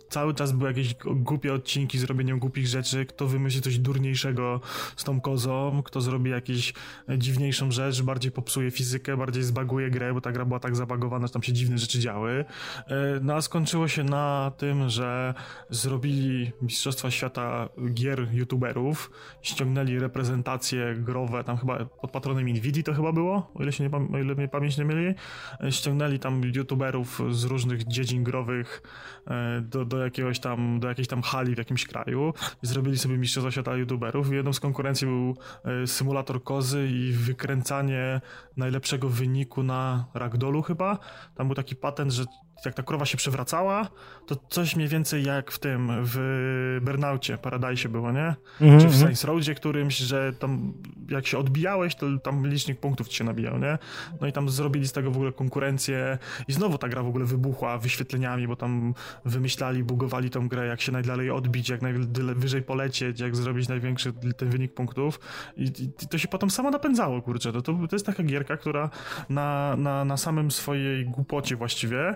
[0.08, 4.60] cały czas były jakieś jakieś głupie odcinki z robieniem głupich rzeczy, kto wymyśli coś durniejszego
[4.96, 6.72] z tą kozą, kto zrobi jakąś
[7.18, 11.32] dziwniejszą rzecz, bardziej popsuje fizykę, bardziej zbaguje grę, bo ta gra była tak zabagowana, że
[11.32, 12.44] tam się dziwne rzeczy działy.
[12.86, 15.34] E, no a skończyło się na tym, że
[15.70, 19.10] zrobili Mistrzostwa Świata gier youtuberów,
[19.42, 23.90] ściągnęli reprezentacje growe, tam chyba pod patronem Nvidia to chyba było, o ile, się nie,
[24.14, 25.14] o ile mnie pamięć nie mieli,
[25.60, 28.82] e, ściągnęli tam youtuberów z różnych dziedzin growych
[29.26, 33.18] e, do, do jakiegoś tam do jakiejś tam hali w jakimś kraju i zrobili sobie
[33.18, 38.20] mistrzostwa świata youtuberów jedną z konkurencji był e, symulator kozy i wykręcanie
[38.56, 40.98] najlepszego wyniku na ragdolu chyba.
[41.34, 42.24] Tam był taki patent, że
[42.64, 43.88] jak ta krowa się przewracała,
[44.26, 48.34] to coś mniej więcej jak w tym, w Burnaucie, Paradise było, nie?
[48.60, 48.80] Mm -hmm.
[48.80, 50.72] Czy w Saints Roadzie którymś, że tam
[51.10, 53.78] jak się odbijałeś, to tam licznik punktów ci się nabijał, nie?
[54.20, 57.24] No i tam zrobili z tego w ogóle konkurencję i znowu ta gra w ogóle
[57.24, 63.20] wybuchła wyświetleniami, bo tam wymyślali, bugowali tą grę, jak się najdalej odbić, jak najwyżej polecieć,
[63.20, 65.20] jak zrobić największy ten wynik punktów
[65.56, 65.64] i,
[66.02, 67.52] i to się potem samo napędzało, kurczę.
[67.52, 68.90] To, to, to jest taka gierka, która
[69.28, 72.14] na, na, na samym swojej głupocie właściwie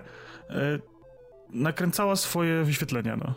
[1.49, 3.33] nakręcała swoje wyświetlenia, no.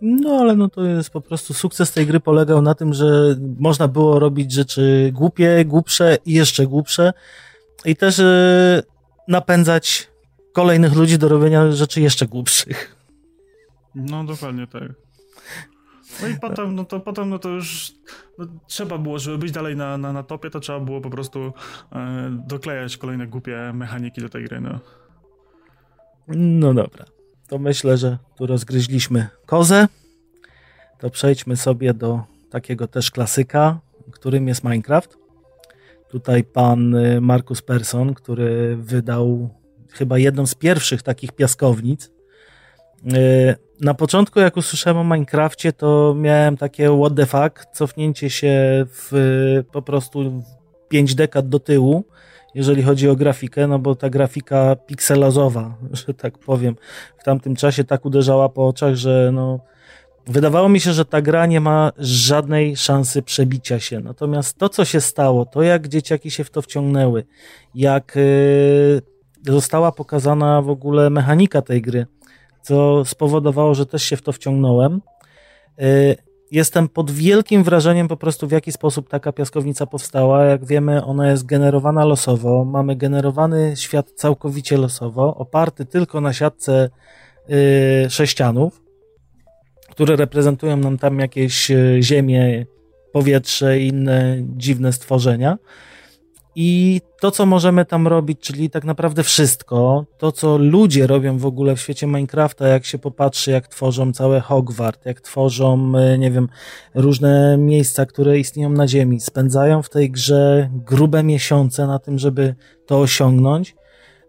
[0.00, 3.88] No, ale no to jest po prostu sukces tej gry polegał na tym, że można
[3.88, 7.12] było robić rzeczy głupie, głupsze i jeszcze głupsze
[7.84, 8.82] i też e,
[9.28, 10.10] napędzać
[10.52, 12.96] kolejnych ludzi do robienia rzeczy jeszcze głupszych.
[13.94, 14.82] No, dokładnie tak.
[16.22, 17.92] No i potem, no to potem, no to już
[18.38, 21.52] no, trzeba było, żeby być dalej na, na, na topie, to trzeba było po prostu
[21.92, 24.80] e, doklejać kolejne głupie mechaniki do tej gry, no.
[26.28, 27.04] No dobra.
[27.48, 29.88] To myślę, że tu rozgryźliśmy kozę.
[30.98, 35.16] To przejdźmy sobie do takiego też klasyka, którym jest Minecraft.
[36.08, 39.50] Tutaj pan y, Markus Persson, który wydał
[39.92, 42.10] chyba jedną z pierwszych takich piaskownic.
[43.12, 48.86] Y, na początku, jak usłyszałem o Minecrafcie, to miałem takie what the fuck, cofnięcie się
[48.88, 49.12] w
[49.72, 50.42] po prostu
[50.88, 52.04] 5 dekad do tyłu
[52.56, 56.76] jeżeli chodzi o grafikę, no bo ta grafika pikselozowa, że tak powiem,
[57.18, 59.60] w tamtym czasie tak uderzała po oczach, że no,
[60.26, 64.00] wydawało mi się, że ta gra nie ma żadnej szansy przebicia się.
[64.00, 67.24] Natomiast to, co się stało, to jak dzieciaki się w to wciągnęły,
[67.74, 72.06] jak yy, została pokazana w ogóle mechanika tej gry,
[72.62, 75.00] co spowodowało, że też się w to wciągnąłem.
[76.50, 80.44] Jestem pod wielkim wrażeniem po prostu w jaki sposób taka piaskownica powstała.
[80.44, 82.64] Jak wiemy, ona jest generowana losowo.
[82.64, 86.90] Mamy generowany świat całkowicie losowo, oparty tylko na siatce
[87.48, 88.82] yy, sześcianów,
[89.90, 92.66] które reprezentują nam tam jakieś yy, ziemię,
[93.12, 95.58] powietrze i inne dziwne stworzenia.
[96.58, 101.46] I to, co możemy tam robić, czyli tak naprawdę wszystko, to, co ludzie robią w
[101.46, 106.30] ogóle w świecie Minecrafta, jak się popatrzy, jak tworzą całe Hogwart, jak tworzą, e, nie
[106.30, 106.48] wiem,
[106.94, 112.54] różne miejsca, które istnieją na Ziemi, spędzają w tej grze grube miesiące na tym, żeby
[112.86, 113.76] to osiągnąć.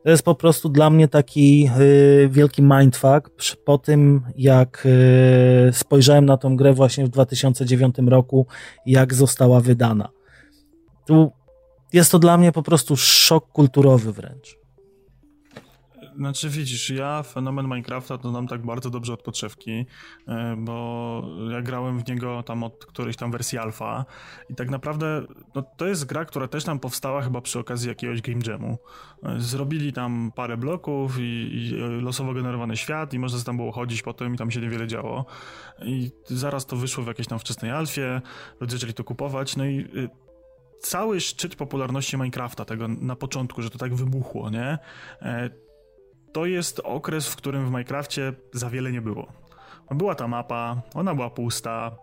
[0.03, 3.29] To jest po prostu dla mnie taki y, wielki mindfuck
[3.65, 4.87] po tym, jak
[5.69, 8.47] y, spojrzałem na tą grę właśnie w 2009 roku,
[8.85, 10.09] jak została wydana.
[11.05, 11.31] Tu
[11.93, 14.57] jest to dla mnie po prostu szok kulturowy wręcz.
[16.17, 19.85] Znaczy widzisz, ja fenomen Minecrafta to znam tak bardzo dobrze od podszewki,
[20.27, 24.05] e, bo ja grałem w niego tam od którejś tam wersji alfa
[24.49, 25.23] i tak naprawdę
[25.55, 28.77] no, to jest gra, która też tam powstała chyba przy okazji jakiegoś game jamu.
[29.23, 31.71] E, zrobili tam parę bloków i, i
[32.01, 35.25] losowo generowany świat i można tam było chodzić potem i tam się niewiele działo.
[35.81, 38.21] I zaraz to wyszło w jakiejś tam wczesnej alfie,
[38.59, 39.87] ludzie zaczęli to kupować, no i
[40.79, 44.77] cały szczyt popularności Minecrafta, tego na początku, że to tak wybuchło, nie?
[45.21, 45.49] E,
[46.33, 49.27] to jest okres, w którym w Minecrafcie za wiele nie było.
[49.91, 51.97] Była ta mapa, ona była pusta,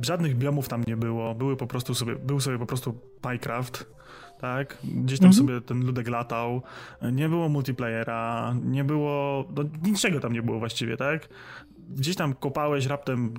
[0.00, 3.86] żadnych biomów tam nie było, były po prostu sobie, był sobie po prostu Minecraft,
[4.40, 4.78] tak?
[4.84, 5.46] Gdzieś tam mhm.
[5.46, 6.62] sobie ten ludek latał,
[7.12, 11.28] nie było multiplayera, nie było, no, niczego tam nie było właściwie, tak?
[11.90, 13.34] Gdzieś tam kopałeś raptem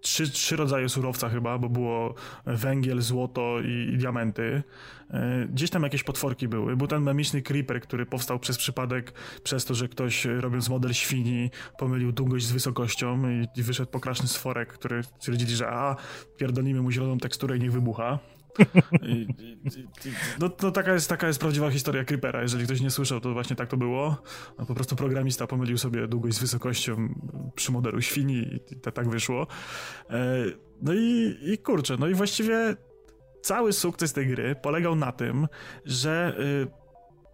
[0.00, 2.14] trzy, trzy rodzaje surowca chyba, bo było
[2.46, 4.62] węgiel, złoto i, i, diamenty.
[5.10, 6.76] E, gdzieś tam jakieś potworki były.
[6.76, 11.50] Był ten memiczny creeper, który powstał przez przypadek, przez to, że ktoś robiąc model świni
[11.78, 15.96] pomylił długość z wysokością i, i wyszedł pokraczny stworek, który stwierdzili, że a,
[16.36, 18.18] pierdolimy mu zieloną teksturę i niech wybucha.
[20.40, 22.42] No, no, taka, jest, taka jest prawdziwa historia Creepera.
[22.42, 24.16] Jeżeli ktoś nie słyszał, to właśnie tak to było.
[24.58, 27.14] No, po prostu programista pomylił sobie długość z wysokością
[27.54, 29.46] przy modelu świni i to tak wyszło.
[30.10, 30.36] E,
[30.82, 32.76] no i, i kurczę, no i właściwie
[33.46, 35.48] cały sukces tej gry polegał na tym,
[35.84, 36.66] że y,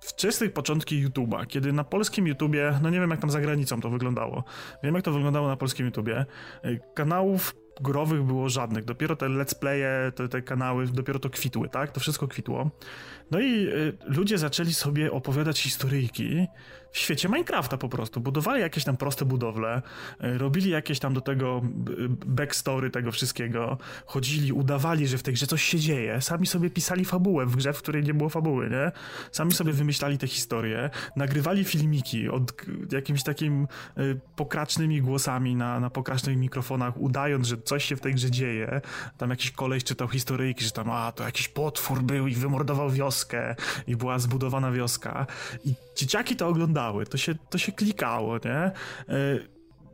[0.00, 3.90] wczesnych początki YouTube'a, kiedy na polskim YouTubie, no nie wiem jak tam za granicą to
[3.90, 4.44] wyglądało,
[4.82, 6.26] wiem jak to wyglądało na polskim YouTubie,
[6.64, 8.84] y, kanałów growych było żadnych.
[8.84, 11.92] Dopiero te let's playe, te, te kanały, dopiero to kwitły, tak?
[11.92, 12.70] To wszystko kwitło.
[13.32, 16.46] No i y, ludzie zaczęli sobie opowiadać historyjki
[16.92, 18.20] w świecie Minecrafta po prostu.
[18.20, 19.82] Budowali jakieś tam proste budowle,
[20.24, 25.34] y, robili jakieś tam do tego y, backstory tego wszystkiego, chodzili, udawali, że w tej
[25.34, 28.70] grze coś się dzieje, sami sobie pisali fabułę w grze, w której nie było fabuły,
[28.70, 28.92] nie?
[29.32, 32.52] Sami sobie wymyślali te historie, nagrywali filmiki od
[32.92, 33.68] jakimiś takim
[34.36, 38.80] pokracznymi głosami na, na pokracznych mikrofonach, udając, że coś się w tej grze dzieje.
[39.18, 43.21] Tam jakiś koleś czytał historyjki, że tam, a, to jakiś potwór był i wymordował wioskę
[43.86, 45.26] i była zbudowana wioska.
[45.64, 48.56] I dzieciaki to oglądały, to się, to się klikało, nie?
[48.56, 48.72] E,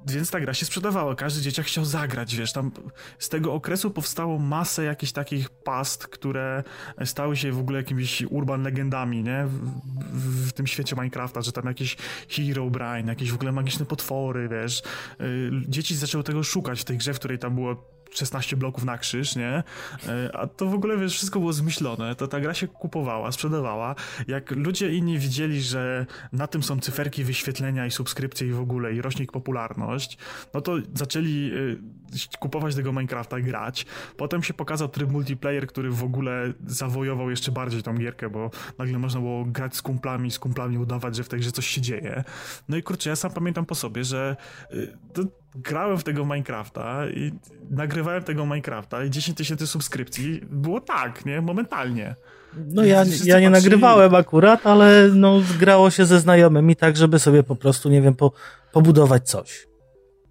[0.07, 2.71] więc ta gra się sprzedawała, każdy dzieciak chciał zagrać, wiesz, tam
[3.19, 6.65] z tego okresu powstało masę jakichś takich past, które
[7.05, 9.71] stały się w ogóle jakimiś urban legendami, nie, w,
[10.13, 11.97] w, w tym świecie Minecrafta, że tam jakieś
[12.29, 14.83] Hero Brain, jakieś w ogóle magiczne potwory, wiesz,
[15.21, 15.25] e,
[15.69, 19.37] dzieci zaczęły tego szukać w tej grze, w której tam było 16 bloków na krzyż,
[19.37, 19.63] nie?
[20.09, 23.95] E, a to w ogóle, wiesz, wszystko było zmyślone, to ta gra się kupowała, sprzedawała.
[24.29, 28.95] Jak ludzie inni widzieli, że na tym są cyferki wyświetlenia i subskrypcje i w ogóle,
[28.95, 30.19] i rośnie ich popularność,
[30.55, 33.87] no to zaczęli e, kupować tego Minecrafta, grać.
[34.17, 38.99] Potem się pokazał tryb multiplayer, który w ogóle zawojował jeszcze bardziej tą gierkę, bo nagle
[38.99, 42.25] można było grać z kumplami, z kumplami udawać, że w tej grze coś się dzieje.
[42.69, 44.37] No i kurczę, ja sam pamiętam po sobie, że
[44.71, 44.77] e,
[45.13, 45.23] to
[45.55, 47.33] grałem w tego Minecrafta i
[47.71, 51.41] nagrywałem tego Minecrafta i 10 tysięcy subskrypcji było tak, nie?
[51.41, 52.15] Momentalnie.
[52.57, 57.43] No ja, ja nie nagrywałem akurat, ale no grało się ze znajomymi tak, żeby sobie
[57.43, 58.33] po prostu, nie wiem, po,
[58.73, 59.67] pobudować coś.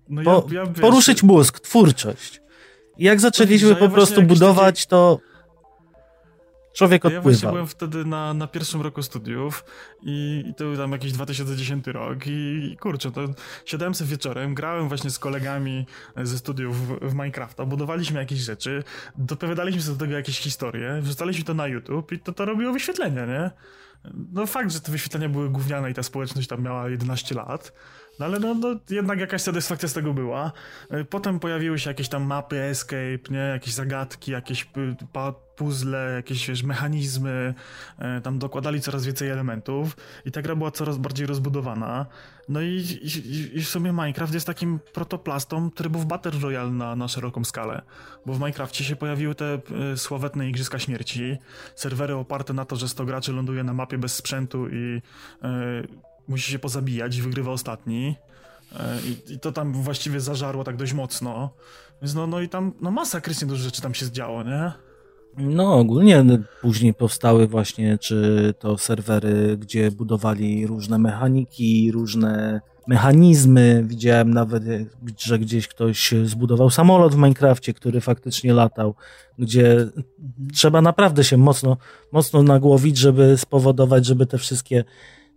[0.10, 2.42] No po, ja, ja, wiesz, poruszyć mózg, twórczość.
[2.98, 4.90] I jak zaczęliśmy po prostu budować, takie...
[4.90, 5.20] to
[6.78, 7.32] Człowiek odpływał.
[7.32, 9.66] Ja właśnie byłem wtedy na, na pierwszym roku studiów
[10.02, 13.22] i, i to był tam jakiś 2010 rok i, i kurczę, to
[13.66, 15.86] siadałem sobie wieczorem, grałem właśnie z kolegami
[16.24, 18.84] ze studiów w, w Minecrafta, budowaliśmy jakieś rzeczy,
[19.18, 23.26] dopowiadaliśmy sobie do tego jakieś historie, wrzucaliśmy to na YouTube i to, to robiło wyświetlenia,
[23.26, 23.52] nie?
[24.34, 27.74] No fakt, że te wyświetlenia były gówniane i ta społeczność tam miała 11 lat,
[28.20, 30.52] no ale no, no, jednak jakaś satysfakcja z tego była.
[30.90, 33.40] E, potem pojawiły się jakieś tam mapy escape, nie?
[33.40, 34.68] Jakieś zagadki, jakieś
[35.56, 37.54] puzzle, jakieś wiesz, mechanizmy.
[38.00, 42.06] E, tam dokładali coraz więcej elementów i ta gra była coraz bardziej rozbudowana.
[42.50, 42.68] No i,
[43.02, 47.82] i, i w sumie Minecraft jest takim protoplastą trybów Battle Royale na, na szeroką skalę.
[48.26, 49.60] Bo w Minecrafcie się pojawiły te
[49.94, 51.38] e, sławetne Igrzyska Śmierci,
[51.76, 55.02] serwery oparte na to, że 100 graczy ląduje na mapie bez sprzętu i
[56.28, 58.16] musi się pozabijać i wygrywa ostatni.
[58.80, 61.50] E, I, I, to tam właściwie zażarło tak dość mocno.
[62.02, 64.72] Więc no, no i tam no masa krystycznie dużo rzeczy tam się zdziało, nie?
[65.38, 66.26] No, ogólnie
[66.62, 73.84] później powstały właśnie, czy to serwery, gdzie budowali różne mechaniki, różne mechanizmy.
[73.88, 74.64] Widziałem nawet,
[75.18, 78.96] że gdzieś ktoś zbudował samolot w Minecrafcie, który faktycznie latał,
[79.40, 79.88] gdzie
[80.54, 81.78] trzeba naprawdę się mocno,
[82.12, 84.84] mocno nagłowić, żeby spowodować, żeby te wszystkie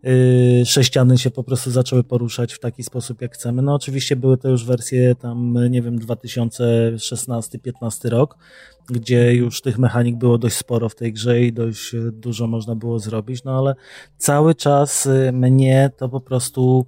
[0.03, 3.63] yy, sześciany się po prostu zaczęły poruszać w taki sposób, jak chcemy.
[3.63, 8.37] No oczywiście były to już wersje tam, nie wiem, 2016-15 rok,
[8.89, 12.99] gdzie już tych mechanik było dość sporo w tej grze i dość dużo można było
[12.99, 13.75] zrobić, no ale
[14.19, 16.87] cały czas mnie to po prostu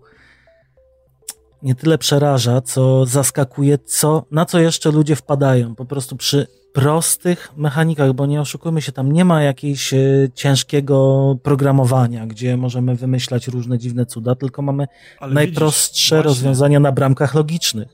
[1.63, 5.75] nie tyle przeraża, co zaskakuje, co, na co jeszcze ludzie wpadają.
[5.75, 9.99] Po prostu przy prostych mechanikach, bo nie oszukujmy się, tam nie ma jakiegoś e,
[10.35, 14.87] ciężkiego programowania, gdzie możemy wymyślać różne dziwne cuda, tylko mamy
[15.21, 17.89] Ale najprostsze widzisz, rozwiązania na bramkach logicznych.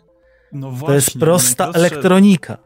[0.52, 2.58] No właśnie, to jest prosta elektronika.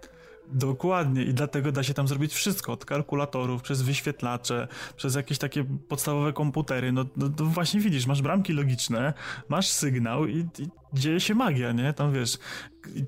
[0.55, 5.65] Dokładnie i dlatego da się tam zrobić wszystko, od kalkulatorów, przez wyświetlacze, przez jakieś takie
[5.89, 9.15] podstawowe komputery, no, no, no właśnie widzisz, masz bramki logiczne,
[9.49, 11.93] masz sygnał i, i dzieje się magia, nie?
[11.93, 12.38] Tam wiesz,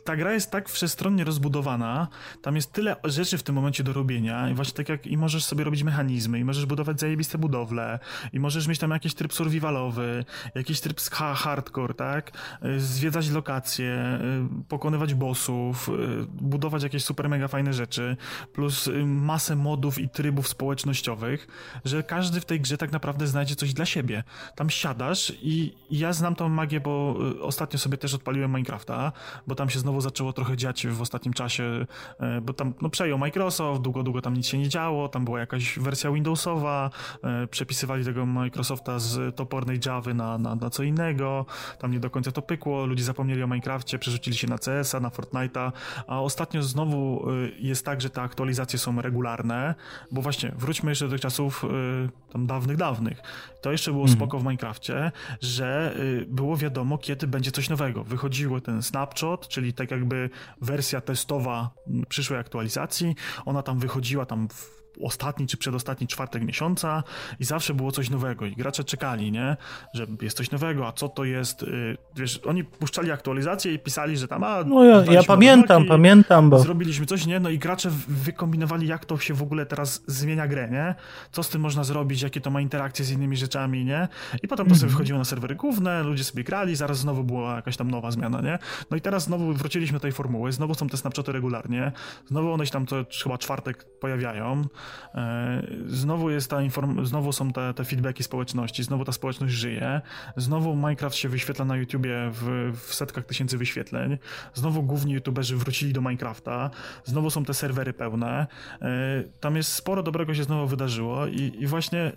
[0.04, 2.08] ta gra jest tak wszechstronnie rozbudowana,
[2.42, 5.44] tam jest tyle rzeczy w tym momencie do robienia i właśnie tak jak i możesz
[5.44, 7.98] sobie robić mechanizmy, i możesz budować zajebiste budowle,
[8.32, 10.24] i możesz mieć tam jakiś tryb survivalowy,
[10.54, 11.00] jakiś tryb
[11.34, 12.32] hardcore, tak?
[12.64, 14.18] Y, zwiedzać lokacje,
[14.60, 15.92] y, pokonywać bossów, y,
[16.26, 18.16] budować jakieś super mega fajne rzeczy,
[18.52, 21.46] plus masę modów i trybów społecznościowych,
[21.84, 24.24] że każdy w tej grze tak naprawdę znajdzie coś dla siebie.
[24.56, 29.12] Tam siadasz i, i ja znam tą magię, bo ostatnio sobie też odpaliłem Minecrafta,
[29.46, 31.86] bo tam się znowu zaczęło trochę dziać w ostatnim czasie,
[32.20, 35.40] e, bo tam no, przejął Microsoft, długo, długo tam nic się nie działo, tam była
[35.40, 36.90] jakaś wersja Windowsowa,
[37.24, 41.46] e, przepisywali tego Microsofta z topornej Java na, na, na co innego,
[41.78, 45.08] tam nie do końca to pykło, ludzie zapomnieli o Minecrafcie, przerzucili się na CS-a, na
[45.08, 45.72] Fortnite'a,
[46.06, 49.74] a ostatnio znowu e, jest tak, że te aktualizacje są regularne,
[50.10, 51.64] bo właśnie wróćmy jeszcze do tych czasów
[52.32, 53.22] tam dawnych, dawnych.
[53.62, 54.18] To jeszcze było mhm.
[54.18, 55.96] spoko w Minecrafcie, że
[56.26, 58.04] było wiadomo, kiedy będzie coś nowego.
[58.04, 61.70] Wychodziło ten snapshot, czyli tak jakby wersja testowa
[62.08, 63.14] przyszłej aktualizacji.
[63.44, 67.02] Ona tam wychodziła tam w ostatni czy przedostatni czwartek miesiąca
[67.40, 69.56] i zawsze było coś nowego i gracze czekali, nie?
[69.94, 71.62] Że jest coś nowego, a co to jest?
[71.62, 74.64] Y, wiesz, oni puszczali aktualizacje i pisali, że tam, a...
[74.64, 76.58] No ja, ja pamiętam, pamiętam, bo...
[76.58, 77.40] Zrobiliśmy coś, nie?
[77.40, 80.94] No i gracze wykombinowali, jak to się w ogóle teraz zmienia grę, nie?
[81.32, 84.08] Co z tym można zrobić, jakie to ma interakcje z innymi rzeczami, nie?
[84.42, 84.94] I potem to sobie mhm.
[84.94, 88.58] wchodziło na serwery główne, ludzie sobie grali, zaraz znowu była jakaś tam nowa zmiana, nie?
[88.90, 91.92] No i teraz znowu wróciliśmy do tej formuły, znowu są te snapshoty regularnie,
[92.26, 94.64] znowu one się tam co chyba czwartek pojawiają,
[95.86, 100.00] znowu jest ta inform- znowu są te, te feedbacki społeczności, znowu ta społeczność żyje,
[100.36, 104.18] znowu Minecraft się wyświetla na YouTubie w, w setkach tysięcy wyświetleń,
[104.54, 106.70] znowu główni YouTuberzy wrócili do Minecrafta,
[107.04, 108.46] znowu są te serwery pełne,
[108.82, 112.12] e, tam jest sporo dobrego się znowu wydarzyło i, i właśnie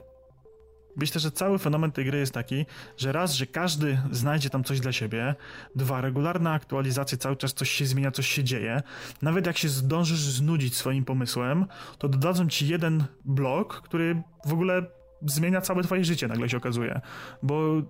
[0.98, 2.66] Myślę, że cały fenomen tej gry jest taki,
[2.98, 5.36] że raz, że każdy znajdzie tam coś dla siebie,
[5.76, 8.82] dwa, regularna aktualizacja, cały czas coś się zmienia, coś się dzieje.
[9.22, 11.66] Nawet jak się zdążysz znudzić swoim pomysłem,
[11.98, 14.86] to dodadzą ci jeden blok, który w ogóle
[15.26, 17.02] zmienia całe twoje życie, nagle się okazuje,
[17.44, 17.82] bo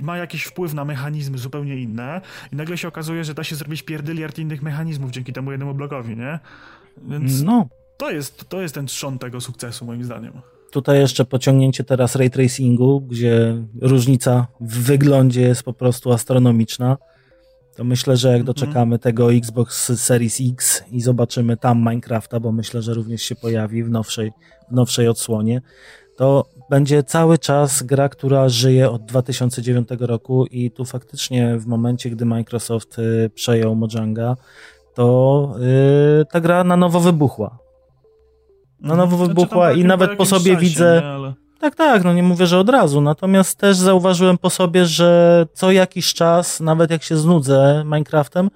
[0.00, 2.20] ma jakiś wpływ na mechanizmy zupełnie inne
[2.52, 6.16] i nagle się okazuje, że da się zrobić pierdyliard innych mechanizmów dzięki temu jednemu blokowi,
[6.16, 6.38] nie?
[6.96, 7.68] Więc no.
[7.96, 10.32] to, jest, to jest ten trzon tego sukcesu, moim zdaniem.
[10.72, 16.96] Tutaj jeszcze pociągnięcie teraz ray tracingu, gdzie różnica w wyglądzie jest po prostu astronomiczna.
[17.76, 18.46] To myślę, że jak mhm.
[18.46, 23.84] doczekamy tego Xbox Series X i zobaczymy tam Minecrafta, bo myślę, że również się pojawi
[23.84, 24.32] w nowszej,
[24.70, 25.62] w nowszej odsłonie,
[26.16, 32.10] to będzie cały czas gra, która żyje od 2009 roku i tu faktycznie w momencie,
[32.10, 34.36] gdy Microsoft y, przejął Mojanga,
[34.94, 35.54] to
[36.18, 37.58] yy, ta gra na nowo wybuchła.
[38.80, 41.00] No znaczy, wybuchła i nawet po sobie czasie, widzę...
[41.04, 41.34] Nie, ale...
[41.60, 45.72] Tak, tak, no nie mówię, że od razu, natomiast też zauważyłem po sobie, że co
[45.72, 48.50] jakiś czas, nawet jak się znudzę Minecraftem,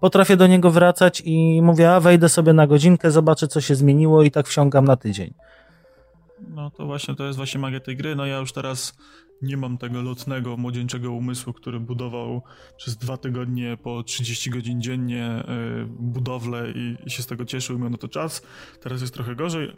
[0.00, 4.22] potrafię do niego wracać i mówię, a wejdę sobie na godzinkę, zobaczę co się zmieniło
[4.22, 5.34] i tak wsiągam na tydzień.
[6.48, 8.94] No to właśnie, to jest właśnie magia tej gry, no ja już teraz
[9.42, 12.42] nie mam tego lotnego, młodzieńczego umysłu, który budował
[12.76, 15.44] przez dwa tygodnie po 30 godzin dziennie
[15.82, 18.42] y, budowlę i, i, się z tego cieszył i miał na to czas.
[18.80, 19.76] Teraz jest trochę gorzej.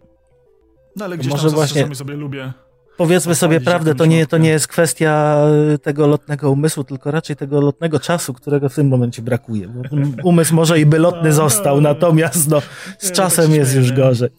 [0.97, 2.53] No ale gdzieś Może tam właśnie sobie lubię.
[2.97, 5.37] Powiedzmy sobie prawdę, to nie, to nie jest kwestia
[5.75, 9.69] y, tego lotnego umysłu, tylko raczej tego lotnego czasu, którego w tym momencie brakuje.
[9.69, 9.83] Bo
[10.29, 12.63] umysł może i by lotny no, został, no, natomiast no,
[12.99, 14.31] z czasem jest już gorzej.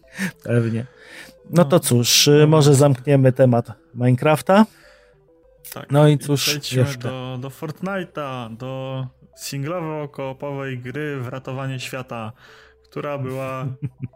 [0.42, 0.86] Pewnie.
[1.50, 4.66] No to cóż, y, może zamkniemy temat Minecrafta.
[5.74, 5.90] Tak.
[5.90, 6.98] No i cóż, Przejdźmy jeszcze.
[7.08, 9.06] do, do Fortnite'a, do
[9.36, 12.32] singlowo-koopowej gry w ratowanie świata,
[12.92, 13.66] która była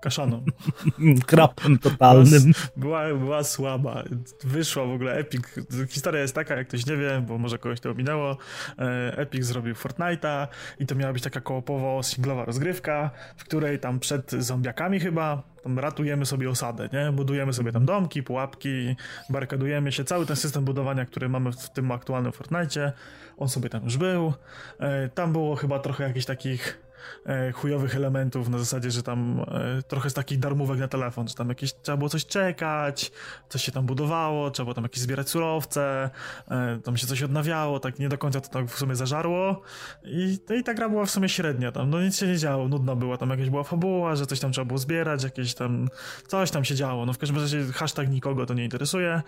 [0.03, 0.45] kaszaną.
[1.27, 2.53] Krapem totalnym.
[2.77, 4.03] Była, była słaba.
[4.45, 5.43] Wyszła w ogóle Epic.
[5.89, 8.37] Historia jest taka, jak ktoś nie wie, bo może kogoś to ominęło.
[8.79, 10.47] E, Epic zrobił Fortnite'a
[10.79, 15.79] i to miała być taka kołopowo singlowa rozgrywka, w której tam przed zombiakami chyba tam
[15.79, 17.13] ratujemy sobie osadę, nie?
[17.13, 18.97] Budujemy sobie tam domki, pułapki,
[19.31, 20.05] barykadujemy się.
[20.05, 22.93] Cały ten system budowania, który mamy w tym aktualnym Fortnite'cie,
[23.37, 24.33] on sobie tam już był.
[24.81, 26.86] E, tam było chyba trochę jakichś takich
[27.55, 31.49] chujowych elementów na zasadzie, że tam e, trochę z takich darmówek na telefon, że tam
[31.49, 33.13] jakieś trzeba było coś czekać,
[33.49, 36.11] coś się tam budowało, trzeba było tam jakieś zbierać surowce,
[36.51, 39.63] e, tam się coś odnawiało, tak nie do końca to tak w sumie zażarło.
[40.05, 42.69] I, no i ta gra była w sumie średnia tam, no nic się nie działo,
[42.69, 45.89] nudna była, tam jakaś była fabuła, że coś tam trzeba było zbierać, jakieś tam,
[46.27, 49.23] coś tam się działo, no w każdym razie hashtag nikogo to nie interesuje,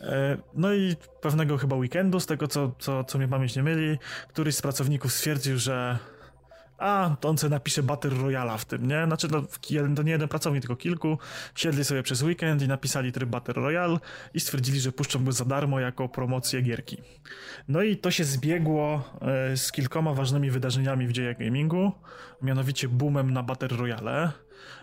[0.00, 3.98] e, no i pewnego chyba weekendu, z tego co, co, co mnie pamięć nie myli,
[4.28, 5.98] któryś z pracowników stwierdził, że
[6.82, 9.04] a, to on sobie napisze Battle Royala w tym, nie?
[9.06, 11.18] Znaczy, no, jeden, to nie jeden pracownik, tylko kilku.
[11.54, 13.98] Siedli sobie przez weekend i napisali tryb Battle Royale
[14.34, 16.98] i stwierdzili, że puszczą go za darmo jako promocję gierki.
[17.68, 21.92] No i to się zbiegło e, z kilkoma ważnymi wydarzeniami w dziejach gamingu,
[22.42, 24.32] mianowicie boomem na Battle Royale,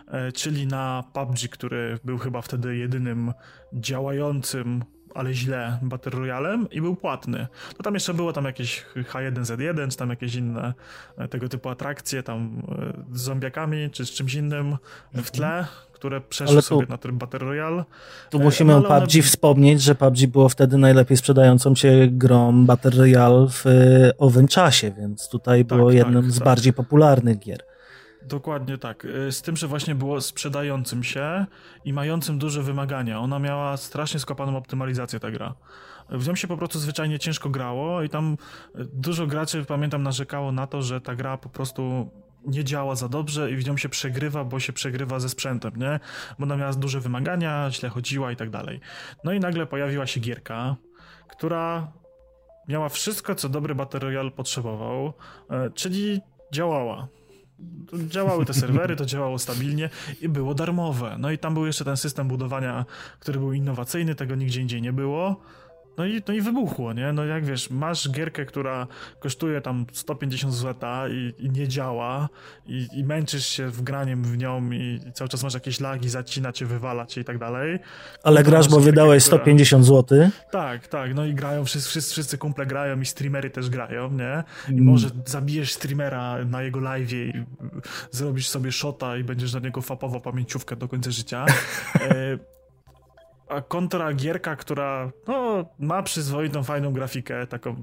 [0.08, 3.32] e, czyli na PUBG, który był chyba wtedy jedynym
[3.72, 4.84] działającym
[5.14, 7.46] ale źle Battle Royalem i był płatny.
[7.76, 10.74] To tam jeszcze było tam jakieś H1Z1, czy tam jakieś inne
[11.18, 12.62] e, tego typu atrakcje tam
[13.12, 14.76] e, z zombiakami, czy z czymś innym
[15.14, 17.84] w tle, które przeszły tu- sobie na tryb Battle Royale.
[18.30, 21.74] Tu E, musimy no, o ale one- PUBG wspomnieć, że PUBG było wtedy najlepiej sprzedającą
[21.74, 23.70] się grą Battle Royale w e,
[24.18, 26.44] owym czasie, więc tutaj Tak, było tak, jednym z tak.
[26.44, 27.58] bardziej popularnych gier.
[28.22, 29.04] Dokładnie tak.
[29.04, 31.46] Y, Z tym, że właśnie było sprzedającym się
[31.84, 33.20] i mającym duże wymagania.
[33.20, 35.54] Ona miała strasznie skopaną optymalizację ta gra.
[36.10, 38.36] W nią się po prostu zwyczajnie ciężko grało i tam
[38.78, 42.10] y, dużo graczy, pamiętam, narzekało na to, że ta gra po prostu
[42.46, 46.00] nie działa za dobrze i w nią się przegrywa, bo się przegrywa ze sprzętem, nie?
[46.38, 48.80] Bo ona miała duże wymagania, źle chodziła i tak dalej.
[49.24, 50.76] No i nagle pojawiła się gierka,
[51.28, 51.92] która
[52.68, 55.12] miała wszystko, co dobry Battle Royale potrzebował,
[55.50, 56.20] e, czyli
[56.52, 57.08] działała.
[58.08, 59.90] Działały te serwery, to działało stabilnie
[60.20, 61.16] i było darmowe.
[61.18, 62.84] No i tam był jeszcze ten system budowania,
[63.20, 65.40] który był innowacyjny, tego nigdzie indziej nie było.
[65.98, 67.12] No i, no i wybuchło, nie?
[67.12, 68.86] No jak wiesz, masz gierkę, która
[69.18, 72.28] kosztuje tam 150 zł i, i nie działa
[72.66, 76.52] i, i męczysz się w graniem w nią i cały czas masz jakieś lagi, zacina
[76.52, 77.78] cię, wywala cię i tak dalej.
[78.22, 80.30] Ale grasz, bo wydałeś która- 150 zł.
[80.50, 84.44] tak, tak, no i grają, wszyscy, wszyscy, wszyscy kumple grają i streamery też grają, nie?
[84.68, 84.84] I Mm.
[84.84, 87.32] może zabijesz streamera na jego live i
[88.10, 91.46] zrobisz sobie shota i będziesz na niego fapował pamięciówkę do końca życia.
[93.50, 97.76] A kontra gierka, która no, ma przyzwoitą, fajną grafikę, taką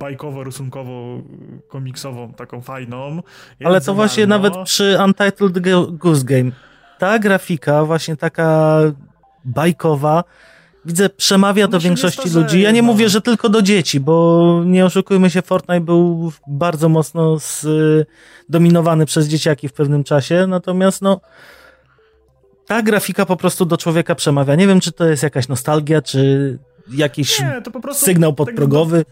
[0.00, 1.22] bajkowo, rysunkowo,
[1.68, 3.22] komiksową, taką fajną.
[3.64, 6.50] Ale to właśnie nawet przy Untitled Go- Goose Game.
[6.98, 8.78] Ta grafika, właśnie taka
[9.44, 10.24] bajkowa,
[10.84, 12.60] widzę, przemawia do większości ludzi.
[12.60, 12.86] Ja nie no.
[12.86, 17.38] mówię, że tylko do dzieci, bo nie oszukujmy się, Fortnite był bardzo mocno
[18.48, 21.20] zdominowany przez dzieciaki w pewnym czasie, natomiast no
[22.66, 24.54] ta grafika po prostu do człowieka przemawia.
[24.54, 26.58] Nie wiem, czy to jest jakaś nostalgia, czy
[26.94, 29.04] jakiś Nie, prostu sygnał tak podprogowy.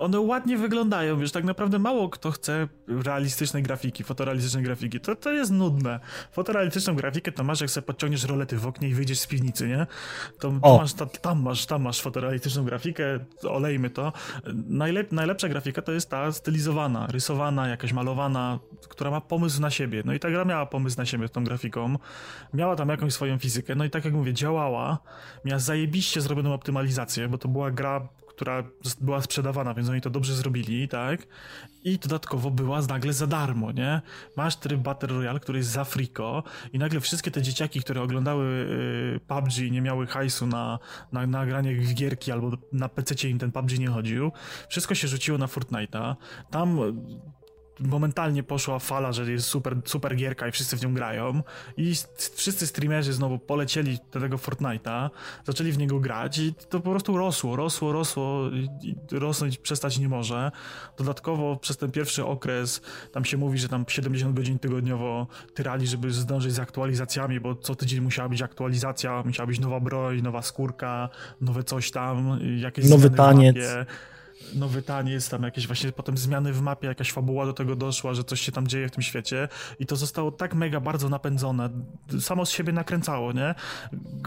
[0.00, 5.00] One ładnie wyglądają, wiesz, tak naprawdę mało kto chce realistycznej grafiki, fotorealistycznej grafiki.
[5.00, 6.00] To, to jest nudne.
[6.32, 9.86] Fotorealistyczną grafikę to masz, jak sobie podciągniesz rolety w oknie i wyjdziesz z piwnicy, nie?
[10.38, 13.04] To, to masz, ta, tam masz, tam masz fotorealistyczną grafikę,
[13.48, 14.12] olejmy to.
[14.68, 20.02] Najlep, najlepsza grafika to jest ta stylizowana, rysowana, jakaś malowana, która ma pomysł na siebie.
[20.04, 21.96] No i ta gra miała pomysł na siebie z tą grafiką.
[22.54, 24.98] Miała tam jakąś swoją fizykę, no i tak jak mówię, działała.
[25.44, 28.08] Miała zajebiście zrobioną optymalizację, bo to była gra,
[28.40, 28.62] która
[29.00, 31.26] była sprzedawana, więc oni to dobrze zrobili, tak?
[31.84, 34.00] I dodatkowo była nagle za darmo, nie?
[34.36, 38.46] Masz tryb Battle Royale, który jest za friko i nagle wszystkie te dzieciaki, które oglądały
[39.16, 40.78] y, PUBG i nie miały hajsu na,
[41.12, 44.32] na, na granie gierki albo na PC im ten PUBG nie chodził,
[44.68, 46.16] wszystko się rzuciło na Fortnite'a.
[46.50, 46.78] Tam
[47.80, 51.42] momentalnie poszła fala, że jest super, super gierka i wszyscy w nią grają
[51.76, 51.94] i
[52.34, 55.10] wszyscy streamerzy znowu polecieli do tego Fortnite'a,
[55.44, 58.50] zaczęli w niego grać i to po prostu rosło, rosło, rosło
[58.82, 60.50] i, rosnąć przestać nie może.
[60.98, 62.80] Dodatkowo przez ten pierwszy okres
[63.12, 67.74] tam się mówi, że tam 70 godzin tygodniowo tyrali, żeby zdążyć z aktualizacjami, bo co
[67.74, 71.08] tydzień musiała być aktualizacja, musiała być nowa broń, nowa skórka,
[71.40, 73.56] nowe coś tam, jakieś Nowy taniec.
[73.56, 73.86] mapie
[74.54, 78.24] nowy taniec, tam jakieś właśnie potem zmiany w mapie, jakaś fabuła do tego doszła, że
[78.24, 81.70] coś się tam dzieje w tym świecie i to zostało tak mega bardzo napędzone,
[82.20, 83.54] samo z siebie nakręcało, nie?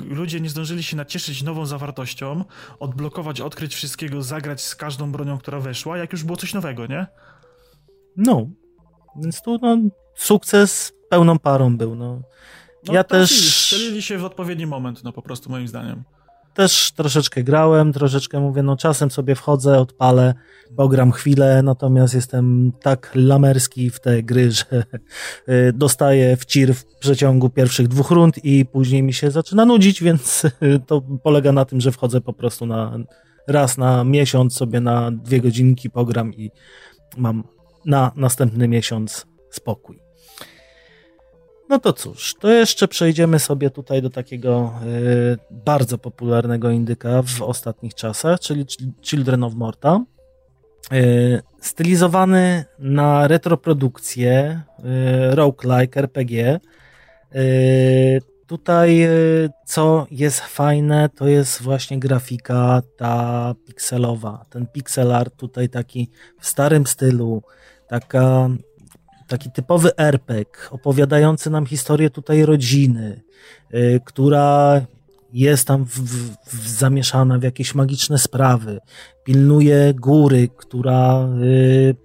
[0.05, 2.45] Ludzie nie zdążyli się nacieszyć nową zawartością,
[2.79, 7.07] odblokować, odkryć wszystkiego, zagrać z każdą bronią, która weszła, jak już było coś nowego, nie?
[8.17, 8.47] No,
[9.15, 9.77] więc tu no,
[10.15, 11.95] sukces pełną parą był.
[11.95, 12.21] No.
[12.87, 16.03] No, ja też Strzelili się w odpowiedni moment, no po prostu moim zdaniem.
[16.53, 20.33] Też troszeczkę grałem, troszeczkę mówię, no czasem sobie wchodzę, odpalę,
[20.75, 24.83] pogram chwilę, natomiast jestem tak lamerski w te gry, że
[25.49, 30.45] y, dostaję w w przeciągu pierwszych dwóch rund i później mi się zaczyna nudzić, więc
[30.45, 30.49] y,
[30.87, 32.97] to polega na tym, że wchodzę po prostu na
[33.47, 36.51] raz na miesiąc sobie na dwie godzinki pogram i
[37.17, 37.43] mam
[37.85, 40.02] na następny miesiąc spokój.
[41.73, 47.41] No to cóż, to jeszcze przejdziemy sobie tutaj do takiego y, bardzo popularnego indyka w
[47.41, 48.65] ostatnich czasach, czyli
[49.01, 50.03] Children of Morta.
[50.93, 54.61] Y, stylizowany na retroprodukcję,
[55.31, 56.59] y, roguelike RPG.
[57.35, 64.45] Y, tutaj, y, co jest fajne, to jest właśnie grafika ta pikselowa.
[64.49, 66.09] Ten pixel art tutaj taki
[66.39, 67.43] w starym stylu,
[67.87, 68.49] taka
[69.27, 73.21] taki typowy RPG, opowiadający nam historię tutaj rodziny,
[73.73, 74.81] y, która
[75.33, 75.99] jest tam w,
[76.45, 78.79] w zamieszana w jakieś magiczne sprawy,
[79.23, 81.95] pilnuje góry, która y,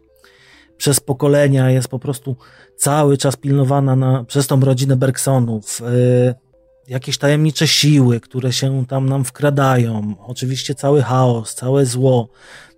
[0.76, 2.36] przez pokolenia jest po prostu
[2.76, 5.80] cały czas pilnowana na, przez tą rodzinę Bergsonów.
[5.80, 6.48] Y,
[6.88, 10.14] jakieś tajemnicze siły, które się tam nam wkradają.
[10.26, 12.28] Oczywiście cały chaos, całe zło.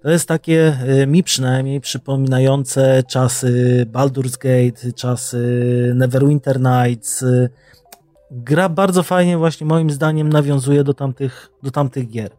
[0.02, 7.24] To jest takie, y, mi przynajmniej, przypominające czasy Baldur's Gate, czasy Neverwinter Nights.
[8.30, 12.30] Gra bardzo fajnie właśnie moim zdaniem nawiązuje do tamtych, do tamtych gier.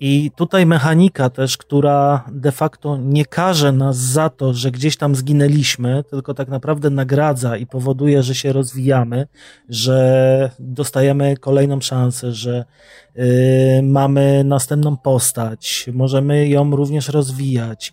[0.00, 5.14] I tutaj mechanika też, która de facto nie karze nas za to, że gdzieś tam
[5.14, 9.26] zginęliśmy, tylko tak naprawdę nagradza i powoduje, że się rozwijamy,
[9.68, 12.64] że dostajemy kolejną szansę, że
[13.14, 13.24] yy,
[13.82, 17.92] mamy następną postać, możemy ją również rozwijać.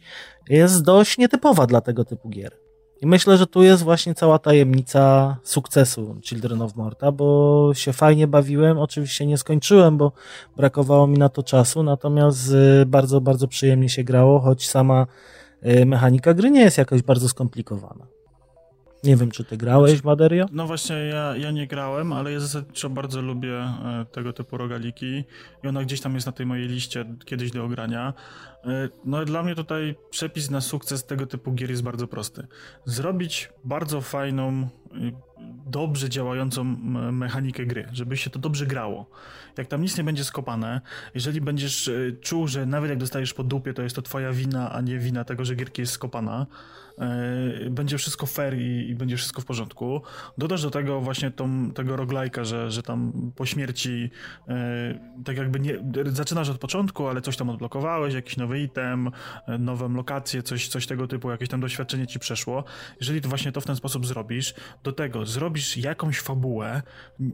[0.49, 2.62] Jest dość nietypowa dla tego typu gier.
[3.03, 8.27] I myślę, że tu jest właśnie cała tajemnica sukcesu Children of Morta, bo się fajnie
[8.27, 8.79] bawiłem.
[8.79, 10.11] Oczywiście nie skończyłem, bo
[10.57, 12.51] brakowało mi na to czasu, natomiast
[12.81, 15.07] y, bardzo, bardzo przyjemnie się grało, choć sama
[15.65, 18.05] y, mechanika gry nie jest jakoś bardzo skomplikowana.
[19.03, 20.45] Nie wiem, czy ty grałeś, Maderio?
[20.51, 25.23] No właśnie, ja, ja nie grałem, ale ja zasadniczo bardzo lubię e, tego typu rogaliki
[25.63, 28.13] i ona gdzieś tam jest na tej mojej liście kiedyś do ogrania.
[28.65, 32.47] E, no dla mnie tutaj przepis na sukces tego typu gier jest bardzo prosty.
[32.85, 34.69] Zrobić bardzo fajną,
[35.65, 36.63] dobrze działającą
[37.11, 39.09] mechanikę gry, żeby się to dobrze grało.
[39.57, 40.81] Jak tam nic nie będzie skopane,
[41.15, 44.71] jeżeli będziesz y, czuł, że nawet jak dostajesz po dupie, to jest to twoja wina,
[44.71, 46.45] a nie wina tego, że gierki jest skopana,
[46.97, 50.01] e, będzie wszystko fair i, i będzie wszystko w porządku.
[50.37, 54.09] Dodasz do tego właśnie tą, tego roglajka, że, że tam po śmierci
[54.47, 59.09] e, tak jakby nie, zaczynasz od początku, ale coś tam odblokowałeś, jakiś nowy item,
[59.47, 62.63] e, nową lokację, coś, coś tego typu, jakieś tam doświadczenie ci przeszło.
[62.99, 64.53] Jeżeli to właśnie to w ten sposób zrobisz,
[64.83, 66.81] do tego zrobisz jakąś fabułę,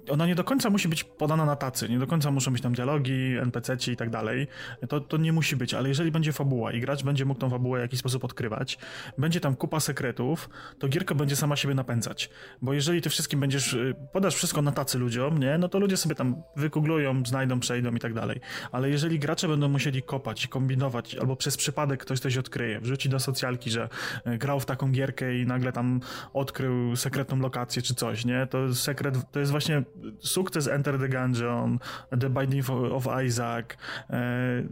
[0.10, 2.74] ona nie do końca musi być podana na tacy, nie do końca muszą być tam
[2.74, 4.48] dialogi, NPC-ci i tak dalej,
[4.90, 7.80] to, to nie musi być, ale jeżeli będzie fabuła i gracz będzie mógł tą fabułę
[7.80, 8.78] w jakiś sposób odkrywać,
[9.18, 12.30] będzie tam kupa sekretów, to gierka będzie sama siebie napędzać,
[12.62, 15.98] bo jeżeli ty wszystkim będziesz, y, podasz wszystko na tacy ludziom, nie, no to ludzie
[15.98, 18.40] sobie tam wykuglują, znajdą, przejdą i tak dalej,
[18.72, 23.20] ale jeżeli gracze będą musieli kopać, kombinować, albo przez przypadek ktoś coś odkryje, wrzuci do
[23.20, 23.90] socjalki, że
[24.28, 26.00] y, grał w taką gierkę i nagle tam
[26.34, 29.84] odkrył sekretną lokację czy coś, nie, to sekret, to jest właśnie
[30.20, 31.80] sukces Enter the Gungeon,
[32.20, 33.66] The Binding of Isaac,
[34.10, 34.64] e,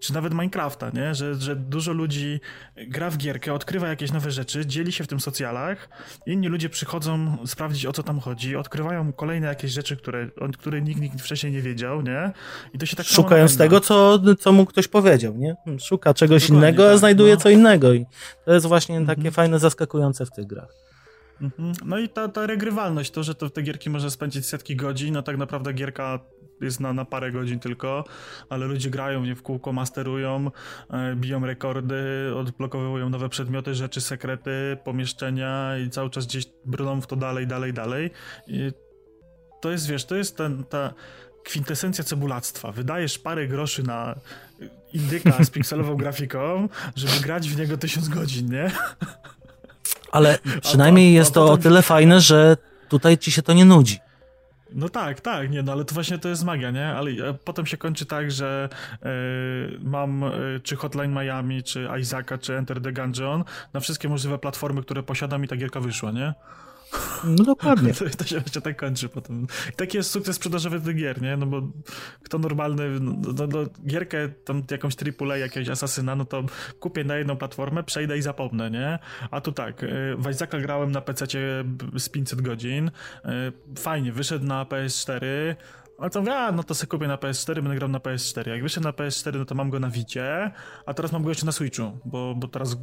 [0.00, 1.14] czy nawet Minecrafta, nie?
[1.14, 2.40] Że, że dużo ludzi
[2.88, 5.88] gra w gierkę, odkrywa jakieś nowe rzeczy, dzieli się w tym socjalach,
[6.26, 10.84] inni ludzie przychodzą sprawdzić o co tam chodzi, odkrywają kolejne jakieś rzeczy, które, o których
[10.84, 12.32] nikt, nikt wcześniej nie wiedział, nie?
[12.74, 15.56] I to się tak Szukając tego, co, co mu ktoś powiedział, nie?
[15.80, 17.40] Szuka czegoś Dokładnie, innego, a tak, znajduje no.
[17.40, 18.06] co innego i
[18.44, 19.34] to jest właśnie takie Mhm.
[19.34, 20.68] fajne, zaskakujące w tych grach.
[21.40, 21.72] Mhm.
[21.84, 25.14] No i ta, ta regrywalność, to, że to w te gierki może spędzić setki godzin,
[25.14, 26.20] no tak naprawdę gierka
[26.60, 28.04] jest na, na parę godzin tylko,
[28.48, 30.50] ale ludzie grają nie w kółko, masterują,
[30.90, 37.06] e, biją rekordy, odblokowują nowe przedmioty, rzeczy, sekrety, pomieszczenia i cały czas gdzieś brną w
[37.06, 38.10] to dalej, dalej, dalej.
[38.46, 38.72] I
[39.60, 40.94] to jest, wiesz, to jest ten, ta
[41.44, 42.72] kwintesencja cebulactwa.
[42.72, 44.14] Wydajesz parę groszy na
[44.92, 48.70] indyka z pikselową grafiką, żeby grać w niego tysiąc godzin, nie?
[50.10, 52.56] Ale przynajmniej jest to o tyle fajne, że
[52.88, 53.98] tutaj ci się to nie nudzi.
[54.72, 56.86] No tak, tak, nie, no ale to właśnie to jest magia, nie?
[56.86, 58.68] Ale e, potem się kończy tak, że
[59.02, 59.08] e,
[59.80, 60.30] mam e,
[60.62, 65.44] czy Hotline Miami, czy Isaaca, czy Enter the Gungeon na wszystkie możliwe platformy, które posiadam
[65.44, 66.34] i ta gierka wyszła, nie?
[67.24, 67.92] No dokładnie.
[68.00, 69.46] To, to się właśnie tak kończy potem.
[69.70, 71.36] I taki jest sukces sprzedażowy tych gier, nie?
[71.36, 71.62] No bo
[72.22, 76.42] kto normalny, no, no, no gierkę, tam jakąś AAA, jakiegoś asasyna, no to
[76.80, 78.98] kupię na jedną platformę, przejdę i zapomnę, nie?
[79.30, 81.26] A tu tak, y, w Isaaca grałem na PC
[81.98, 83.30] z 500 godzin, y,
[83.78, 85.24] fajnie, wyszedł na PS4,
[86.00, 88.48] ale to mówię, a no to sobie kupię na PS4, będę grał na PS4.
[88.48, 90.50] Jak wyszedł na PS4, no to mam go na Wicie,
[90.86, 92.76] a teraz mam go jeszcze na Switchu, bo, bo teraz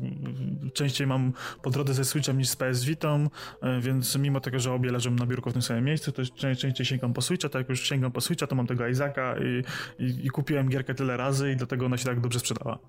[0.74, 3.30] częściej mam po drodze ze Switchem niż z PS Vitą,
[3.62, 6.22] e, więc mimo tego, że obie leżą na biurku w tym samym miejscu, to
[6.58, 9.64] częściej sięgam po Switcha, to jak już sięgam po Switcha, to mam tego Isaaca i,
[10.04, 12.80] i, i kupiłem gierkę tyle razy i dlatego ona się tak dobrze sprzedała.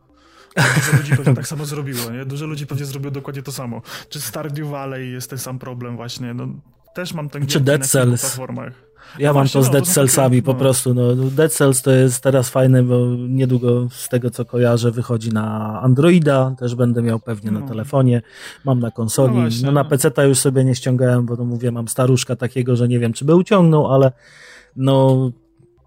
[0.76, 2.24] Dużo ludzi pewnie tak samo zrobiło, nie?
[2.24, 3.82] Dużo ludzi pewnie zrobiło dokładnie to samo.
[4.08, 6.48] Czy Stardew Valley jest ten sam problem właśnie, no
[6.94, 8.20] też mam ten Czy Dead Cells.
[8.20, 8.87] platformach.
[9.18, 10.58] Ja no mam to z no, Dead Cellsami po no.
[10.58, 10.94] prostu.
[10.94, 15.80] No, Dead Cells to jest teraz fajne, bo niedługo z tego co kojarzę wychodzi na
[15.82, 18.22] Androida, też będę miał pewnie na telefonie,
[18.64, 19.34] mam na konsoli.
[19.34, 22.36] No, właśnie, no na PC ta już sobie nie ściągałem, bo to mówię, mam staruszka
[22.36, 24.12] takiego, że nie wiem czy by uciągnął, ale
[24.76, 25.30] no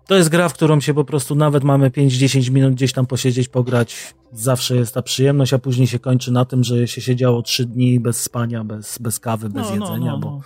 [0.08, 3.48] to jest gra, w którą się po prostu nawet mamy 5-10 minut gdzieś tam posiedzieć,
[3.48, 4.14] pograć.
[4.34, 8.00] Zawsze jest ta przyjemność, a później się kończy na tym, że się siedziało 3 dni
[8.00, 10.42] bez spania, bez, bez kawy, bez no, jedzenia, Bo,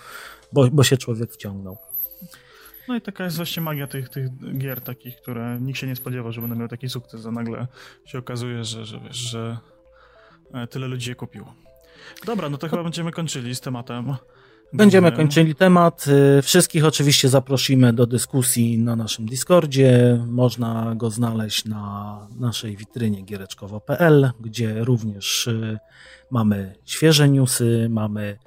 [0.52, 1.85] bo, bo się człowiek wciągnął.
[2.88, 6.32] No i taka jest właśnie magia tych, tych gier takich, które nikt się nie spodziewał,
[6.32, 7.66] że będą miały taki sukces, a nagle
[8.04, 9.58] się okazuje, że, że wiesz, że
[10.54, 11.54] e, tyle ludzi je kupiło.
[12.26, 14.16] Dobra, no to chyba będziemy kończyli z tematem.
[14.72, 16.04] Będziemy kończyli temat.
[16.38, 20.20] Y, wszystkich oczywiście zaprosimy do dyskusji na naszym Discordzie.
[20.26, 25.78] Można go znaleźć na naszej witrynie giereczkowo.pl, gdzie również y,
[26.30, 28.38] mamy świeże newsy, mamy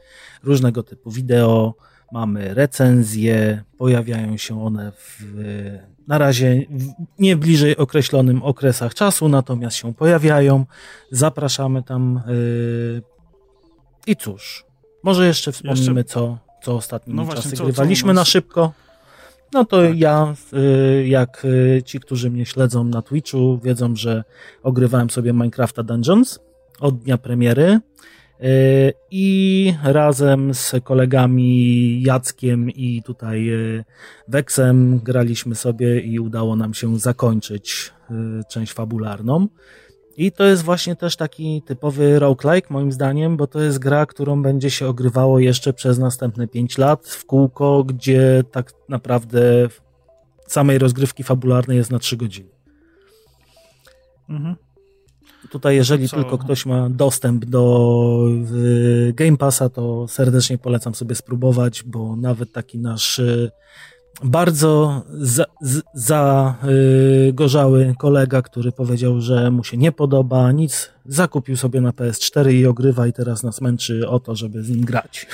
[0.44, 1.76] różnego typu wideo,
[2.12, 5.24] mamy recenzje, pojawiają się one w,
[6.08, 6.88] na razie w
[7.20, 10.66] nie bliżej określonym okresach czasu, natomiast się pojawiają.
[11.12, 12.22] Zapraszamy tam.
[12.28, 13.02] Yy,
[14.08, 14.66] I cóż,
[15.04, 16.14] może jeszcze wspomnimy, jeszcze...
[16.14, 18.74] co, co ostatnimi no czasy grywaliśmy co na szybko.
[19.54, 20.00] No to tak.
[20.00, 24.24] ja, y, jak y, ci, którzy mnie śledzą na Twitchu, wiedzą, że
[24.64, 26.40] ogrywałem sobie Minecrafta Dungeons
[26.80, 27.80] od dnia premiery.
[28.44, 33.86] Y, I razem z kolegami Jackiem i tutaj y,
[34.28, 38.14] Weksem graliśmy sobie i udało nam się zakończyć y,
[38.50, 39.48] część fabularną.
[40.18, 44.42] I to jest właśnie też taki typowy roguelike moim zdaniem, bo to jest gra, którą
[44.42, 49.68] będzie się ogrywało jeszcze przez następne 5 lat w kółko, gdzie tak naprawdę
[50.48, 52.50] samej rozgrywki fabularnej jest na 3 godziny.
[54.30, 54.56] Mhm.
[55.50, 58.24] Tutaj, jeżeli tylko ktoś ma dostęp do
[59.14, 63.52] Game Passa, to serdecznie polecam sobie spróbować, bo nawet taki nasz y,
[64.24, 65.02] bardzo
[65.94, 72.52] zagorzały za, kolega, który powiedział, że mu się nie podoba nic, zakupił sobie na PS4
[72.52, 75.28] i ogrywa i teraz nas męczy o to, żeby z nim grać.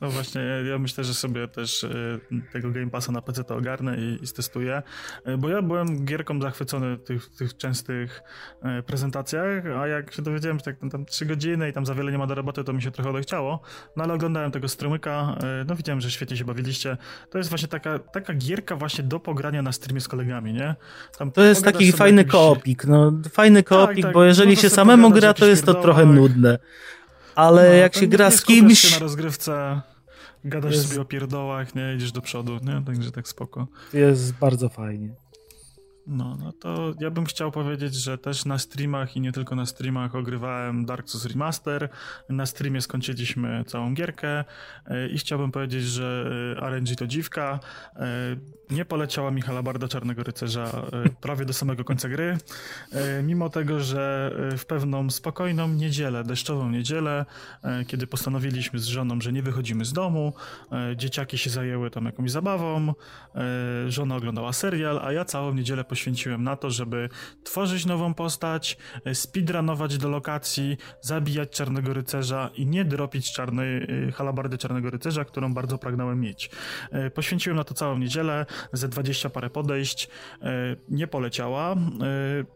[0.00, 0.40] No właśnie,
[0.70, 2.18] ja myślę, że sobie też e,
[2.52, 4.82] tego Game Passa na PC to ogarnę i, i stestuję,
[5.24, 8.22] e, bo ja byłem gierką zachwycony w tych, tych częstych
[8.62, 12.12] e, prezentacjach, a jak się dowiedziałem, że tak tam 3 godziny i tam za wiele
[12.12, 13.60] nie ma do roboty, to mi się trochę odechciało,
[13.96, 16.96] no ale oglądałem tego strumyka, no widziałem, że świetnie się bawiliście.
[17.30, 20.74] To jest właśnie taka, taka gierka właśnie do pogrania na streamie z kolegami, nie?
[21.18, 22.32] Tam to jest taki fajny jakimś...
[22.32, 24.14] koopik, no fajny tak, koopik, tak, tak.
[24.14, 26.58] bo jeżeli się samemu gra, to jest to trochę nudne.
[27.34, 28.80] Ale no, jak się gra z kimś...
[28.80, 29.80] Się na rozgrywce
[30.44, 30.88] Gadasz jest...
[30.88, 31.94] sobie o pierdołach, nie?
[31.94, 32.82] Idziesz do przodu, nie?
[32.86, 33.66] Także tak spoko.
[33.92, 35.14] Jest bardzo fajnie.
[36.06, 39.66] No, no to ja bym chciał powiedzieć, że też na streamach i nie tylko na
[39.66, 41.88] streamach ogrywałem Dark Souls Remaster.
[42.28, 44.44] Na streamie skończyliśmy całą gierkę
[44.86, 46.30] e, i chciałbym powiedzieć, że
[46.60, 47.60] e, RNG to dziwka.
[48.70, 50.86] E, nie poleciała mi halabarda Czarnego Rycerza
[51.20, 52.38] prawie do samego końca gry.
[53.22, 57.26] Mimo tego, że w pewną spokojną niedzielę, deszczową niedzielę,
[57.86, 60.32] kiedy postanowiliśmy z żoną, że nie wychodzimy z domu,
[60.96, 62.94] dzieciaki się zajęły tam jakąś zabawą,
[63.88, 67.08] żona oglądała serial, a ja całą niedzielę poświęciłem na to, żeby
[67.44, 74.12] tworzyć nową postać, e, speedrunować do lokacji, zabijać Czarnego Rycerza i nie dropić czarnej e,
[74.12, 76.50] halabardy Czarnego Rycerza, którą bardzo pragnąłem mieć.
[76.92, 80.08] E, poświęciłem na to całą niedzielę, ze 20 parę podejść,
[80.88, 81.76] nie poleciała,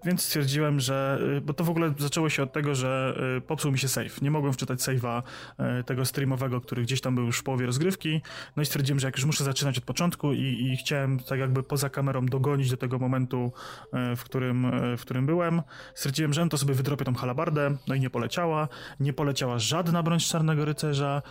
[0.05, 3.89] więc stwierdziłem, że, bo to w ogóle zaczęło się od tego, że popsuł mi się
[3.89, 4.23] save.
[4.23, 5.23] Nie mogłem wczytać save'a
[5.87, 8.21] tego streamowego, który gdzieś tam był już w połowie rozgrywki,
[8.57, 11.63] no i stwierdziłem, że jak już muszę zaczynać od początku i, i chciałem tak jakby
[11.63, 13.53] poza kamerą dogonić do tego momentu,
[14.17, 15.63] w którym, w którym byłem.
[15.95, 18.69] Stwierdziłem, że to sobie wydropię tą halabardę, no i nie poleciała.
[19.01, 21.23] Nie poleciała żadna broń Czarnego Rycerza.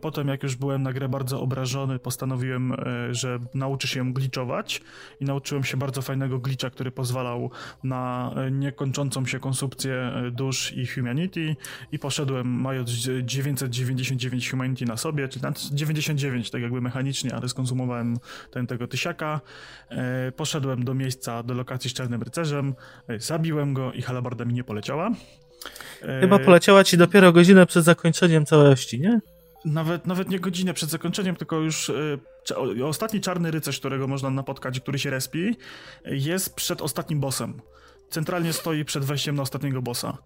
[0.00, 2.76] Potem, jak już byłem na grę bardzo obrażony, postanowiłem,
[3.10, 4.82] że nauczy się ją gliczować
[5.20, 7.50] i nauczyłem się bardzo fajnego glitcha, który pozwalał
[7.84, 11.56] na niekończącą się konsumpcję dusz i humanity
[11.92, 15.40] i poszedłem mając 999 humanity na sobie, czy
[15.72, 18.16] 99 tak jakby mechanicznie, ale skonsumowałem
[18.50, 19.40] ten tego tysiaka.
[19.90, 22.74] E, poszedłem do miejsca, do lokacji z Czarnym Rycerzem,
[23.08, 25.10] e, zabiłem go i halabarda mi nie poleciała.
[26.02, 29.20] E, Chyba poleciała ci dopiero godzinę przed zakończeniem całości, nie?
[29.64, 31.92] Nawet, nawet nie godzinę przed zakończeniem, tylko już
[32.84, 35.56] ostatni czarny rycerz, którego można napotkać, który się respi,
[36.04, 37.60] jest przed ostatnim bossem
[38.10, 40.18] centralnie stoi przed wejściem na ostatniego bossa.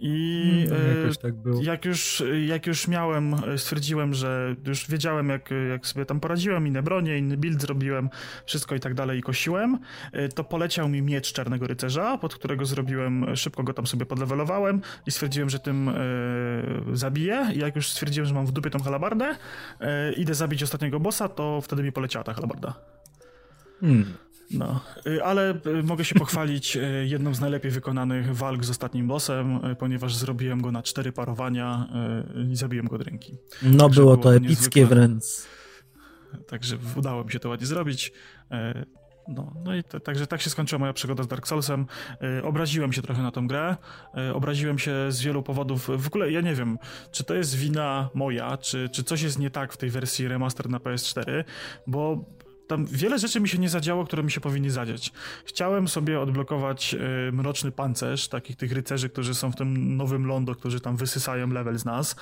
[0.00, 5.86] I hmm, tak jak, już, jak już miałem, e, stwierdziłem, że już wiedziałem, jak, jak
[5.86, 8.10] sobie tam poradziłem, inne bronie, inny build zrobiłem,
[8.46, 9.78] wszystko i tak dalej i kosiłem,
[10.12, 14.80] e, to poleciał mi miecz Czarnego Rycerza, pod którego zrobiłem, szybko go tam sobie podlewelowałem
[15.06, 15.92] i stwierdziłem, że tym e,
[16.92, 17.50] zabiję.
[17.54, 19.36] I jak już stwierdziłem, że mam w dupie tą halabardę,
[19.80, 22.74] e, idę zabić ostatniego bossa, to wtedy mi poleciała ta halabarda.
[23.80, 24.14] Hmm.
[24.50, 29.06] No, y, ale y, mogę się pochwalić y, jedną z najlepiej wykonanych walk z ostatnim
[29.06, 31.88] bossem, ponieważ zrobiłem go na cztery parowania
[32.52, 33.36] i zabiłem go od ręki.
[33.62, 35.24] No, Także było to epickie wręcz.
[36.46, 38.12] Także udało mi się to ładnie zrobić.
[39.28, 41.86] No, no i także tak się skończyła moja przygoda z Dark Soulsem.
[42.42, 43.76] obraziłem się trochę na tą grę.
[44.34, 45.90] obraziłem się z wielu powodów.
[45.98, 46.78] W ogóle ja nie wiem,
[47.12, 50.70] czy to jest wina moja, czy, czy coś jest nie tak w tej wersji remaster
[50.70, 51.44] na PS4,
[51.86, 52.24] bo
[52.70, 55.12] tam wiele rzeczy mi się nie zadziało, które mi się powinny zadziać.
[55.44, 60.54] Chciałem sobie odblokować y, mroczny pancerz, takich tych rycerzy, którzy są w tym nowym londo,
[60.54, 62.16] którzy tam wysysają level z nas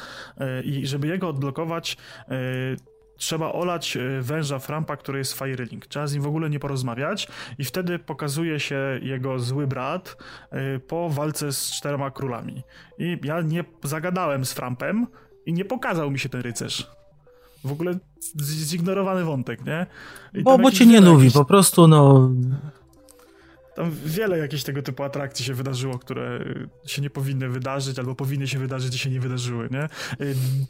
[0.60, 2.76] y, i żeby jego odblokować y,
[3.16, 5.86] trzeba olać węża Frampa, który jest Firelink.
[5.86, 7.28] Trzeba z nim w ogóle nie porozmawiać
[7.58, 10.16] i wtedy pokazuje się jego zły brat
[10.88, 12.62] po walce z czterema królami.
[12.98, 15.06] I ja nie zagadałem z Frampem
[15.46, 16.97] i nie pokazał mi się ten rycerz.
[17.64, 17.98] W ogóle
[18.42, 19.86] zignorowany wątek, nie?
[20.34, 21.34] I bo, bo cię nie lubi, jakieś...
[21.34, 22.30] po prostu no...
[23.78, 26.44] Tam wiele jakichś tego typu atrakcji się wydarzyło, które
[26.86, 29.88] się nie powinny wydarzyć, albo powinny się wydarzyć i się nie wydarzyły, nie?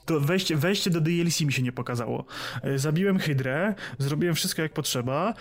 [0.04, 2.24] To wejście, wejście do DLC mi się nie pokazało.
[2.76, 5.34] Zabiłem Hydrę, zrobiłem wszystko jak potrzeba,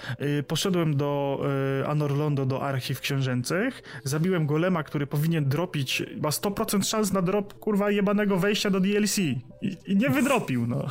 [0.48, 1.42] poszedłem do
[1.82, 7.54] e, Anorlondo, do archiw książęcych, zabiłem golema, który powinien dropić, ma 100% szans na drop,
[7.54, 9.18] kurwa, jebanego wejścia do DLC.
[9.18, 9.38] I,
[9.86, 10.88] i nie wydropił, no.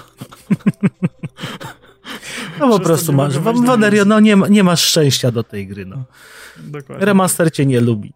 [2.60, 6.04] No po prostu masz, Waderio, no nie, nie masz szczęścia do tej gry, no.
[6.58, 7.06] Dokładnie.
[7.06, 8.12] Remaster cię nie lubi.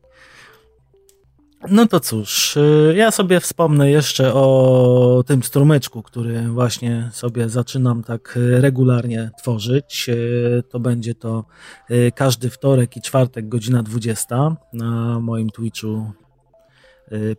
[1.68, 8.02] No to cóż, y, ja sobie wspomnę jeszcze o tym strumyczku, który właśnie sobie zaczynam
[8.02, 10.06] tak regularnie tworzyć.
[10.08, 11.44] Y, to będzie to
[11.90, 16.12] y, każdy wtorek i czwartek, godzina 20 na moim Twitchu.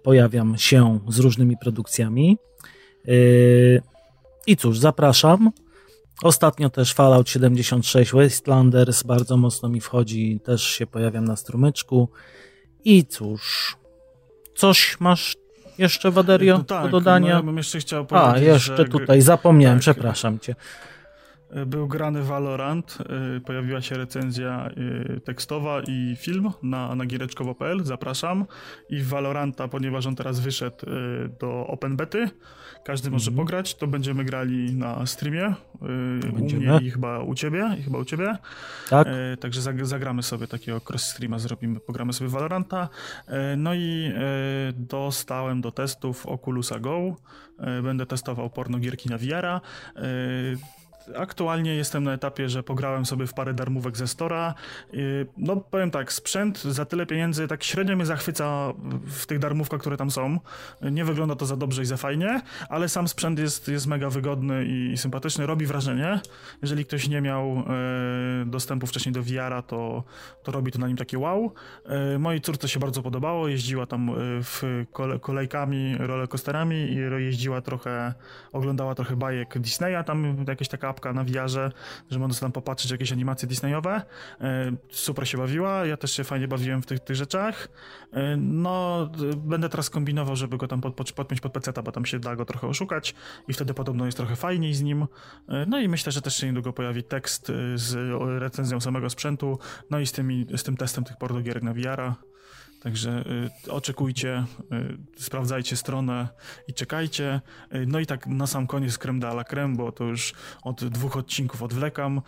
[0.03, 2.37] Pojawiam się z różnymi produkcjami.
[4.47, 5.51] I cóż, zapraszam.
[6.21, 12.09] Ostatnio też Fallout 76 Wastelanders bardzo mocno mi wchodzi, też się pojawiam na strumyczku.
[12.83, 13.75] I cóż,
[14.55, 15.37] coś masz
[15.77, 17.29] jeszcze, Waderio, no tak, do dodania?
[17.29, 18.85] No ja bym jeszcze chciał powiedzieć, A, jeszcze że...
[18.85, 20.55] tutaj zapomniałem, tak, przepraszam cię.
[21.65, 22.97] Był grany Valorant,
[23.37, 24.69] y, pojawiła się recenzja
[25.17, 28.45] y, tekstowa i film na, na giereczkowo.pl, zapraszam.
[28.89, 32.29] I Valoranta, ponieważ on teraz wyszedł y, do Open Bety,
[32.85, 33.41] każdy może mm -hmm.
[33.41, 35.53] pograć, to będziemy grali na streamie,
[36.33, 36.73] będziemy.
[36.73, 38.37] u mnie i chyba u ciebie, i chyba u ciebie.
[38.89, 39.07] Tak.
[39.39, 42.89] Także zagramy sobie takiego cross streama, zrobimy, pogramy sobie Valoranta.
[43.57, 44.11] No i
[44.73, 47.15] dostałem do testów Oculusa Go,
[47.83, 49.61] będę testował pornogierki na VR-a
[51.17, 54.53] aktualnie jestem na etapie, że pograłem sobie w parę darmówek ze Stora.
[55.37, 58.73] No powiem tak, sprzęt za tyle pieniędzy tak średnio mnie zachwyca
[59.05, 60.39] w tych darmówkach, które tam są.
[60.81, 64.65] Nie wygląda to za dobrze i za fajnie, ale sam sprzęt jest, jest mega wygodny
[64.65, 66.19] i sympatyczny, robi wrażenie.
[66.61, 67.63] Jeżeli ktoś nie miał e,
[68.45, 70.03] dostępu wcześniej do VR-a, to,
[70.43, 71.53] to robi to na nim takie wow.
[71.85, 77.61] E, mojej córce się bardzo podobało, jeździła tam e, w kole, kolejkami, rollercoasterami i jeździła
[77.61, 78.13] trochę,
[78.51, 81.71] oglądała trochę bajek Disneya, tam jakaś taka na wiarze,
[82.09, 84.01] że można tam popatrzeć jakieś animacje Disneyowe.
[84.41, 87.67] E, super się bawiła, ja też się fajnie bawiłem w tych, tych rzeczach.
[88.13, 92.19] E, no, będę teraz kombinował, żeby go tam pod, pod, podpiąć pod bo tam się
[92.19, 93.15] da go trochę oszukać
[93.47, 95.07] i wtedy podobno jest trochę fajniej z nim.
[95.49, 97.95] E, no i myślę, że też się niedługo pojawi tekst z
[98.39, 102.30] recenzją samego sprzętu, no i z, tymi, z tym testem tych portogierek na VR-a.
[102.81, 103.23] Także
[103.67, 104.45] y, oczekujcie,
[105.17, 106.27] y, sprawdzajcie stronę
[106.67, 107.41] i czekajcie.
[107.75, 110.85] Y, no i tak na sam koniec creme de la creme, bo to już od
[110.85, 112.21] dwóch odcinków odwlekam.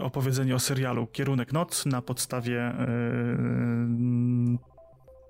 [0.00, 2.72] Opowiedzenie o serialu Kierunek Noc na podstawie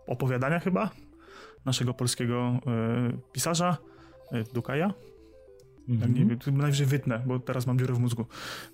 [0.06, 0.90] opowiadania chyba
[1.64, 2.60] naszego polskiego
[3.32, 3.76] pisarza
[4.54, 4.94] Dukaja.
[6.00, 8.26] Tak, nie wiem, tu najwyżej wytnę, bo teraz mam dziurę w mózgu.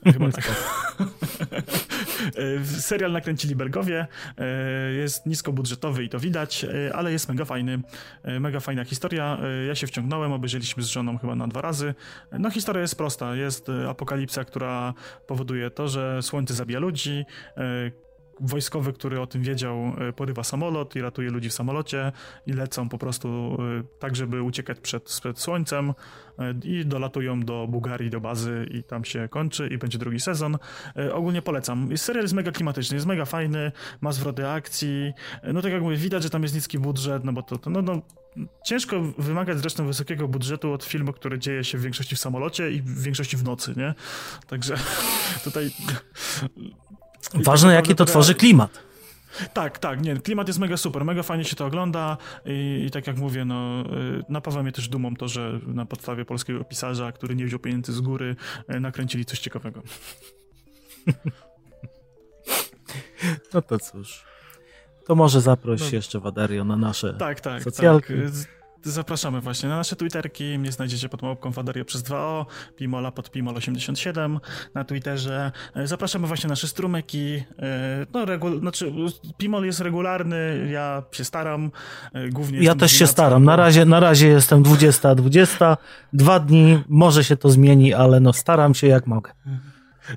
[0.12, 0.45] Chyba tak.
[2.27, 4.07] E, Serial nakręcili Belgowie,
[4.39, 7.81] e, jest niskobudżetowy i to widać, e, ale jest mega fajny,
[8.41, 9.39] mega fajna historia.
[9.66, 11.95] Ja się wciągnąłem, obejrzeliśmy z żoną chyba na dwa razy.
[12.39, 14.95] No historia jest prosta, jest apokalipsa, która
[15.27, 17.25] powoduje to, że słońce zabija ludzi,
[18.43, 22.12] Wojskowy, który o tym wiedział, e, porywa samolot i ratuje ludzi w samolocie
[22.47, 25.95] i lecą po prostu e, tak, żeby uciekać przed, przed słońcem
[26.38, 30.59] e, i dolatują do Bułgarii, do bazy i tam się kończy i będzie drugi sezon.
[31.12, 31.97] Ogólnie polecam.
[31.97, 35.12] Serial jest mega klimatyczny, jest mega fajny, ma zwroty akcji.
[35.53, 37.82] No tak jak mówię, widać, że tam jest niski budżet, no bo to, to no,
[37.82, 38.03] no,
[38.64, 42.82] ciężko wymagać zresztą wysokiego budżetu od filmu, który dzieje się w większości w samolocie i
[42.82, 43.95] w większości w nocy, nie?
[44.47, 44.76] Także
[45.45, 45.70] tutaj...
[47.35, 48.79] Ważne, tak jaki to tworzy klimat.
[49.53, 52.16] tak, tak, nie, klimat jest mega super, mega fajnie się to ogląda
[52.47, 56.25] i, i tak jak mówię, no, y, napawa mnie też dumą to, że na podstawie
[56.25, 58.37] polskiego pisarza, który nie wziął pieniędzy z góry,
[58.75, 59.83] y, nakręcili coś ciekawego.
[63.55, 64.25] No to cóż.
[65.07, 65.87] To może zaproś No.
[65.93, 67.14] jeszcze Waderio na nasze.
[67.14, 68.14] Tak, tak, Socjalki.
[68.14, 68.62] tak.
[68.85, 70.59] Zapraszamy właśnie na nasze Twitterki.
[70.59, 72.45] Mnie znajdziecie pod małpką Fadario przez 2O,
[72.76, 74.39] Pimola pod Pimol87
[74.74, 75.53] na Twitterze.
[75.76, 77.43] E, Zapraszamy właśnie na nasze strumyki.
[77.59, 78.59] E, No, regu...
[78.59, 78.93] znaczy,
[79.39, 81.70] Pimol jest regularny, ja się staram.
[82.14, 83.45] e, Głównie Ja też się staram.
[83.45, 85.76] Na razie, na razie jestem 20, 20.
[86.12, 89.33] Dwa dni, może się to zmieni, ale no staram się jak mogę.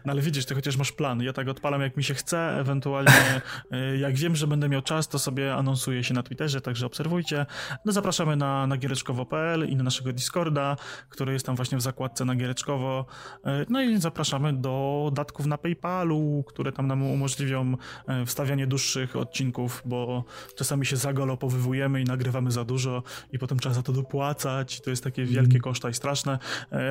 [0.05, 1.21] No ale widzisz, ty chociaż masz plan.
[1.21, 5.07] Ja tak odpalam jak mi się chce, ewentualnie e, jak wiem, że będę miał czas,
[5.07, 7.45] to sobie anonsuję się na Twitterze, także obserwujcie.
[7.85, 10.75] No zapraszamy na, na giereczkowo.pl i na naszego Discorda,
[11.09, 13.05] który jest tam właśnie w zakładce na giereczkowo.
[13.45, 17.75] E, No i zapraszamy do datków na PayPalu, które tam nam umożliwią
[18.07, 20.23] e, wstawianie dłuższych odcinków, bo
[20.55, 24.81] czasami się zagalopowywujemy i nagrywamy za dużo i potem trzeba za to dopłacać.
[24.81, 26.39] To jest takie wielkie koszta i straszne,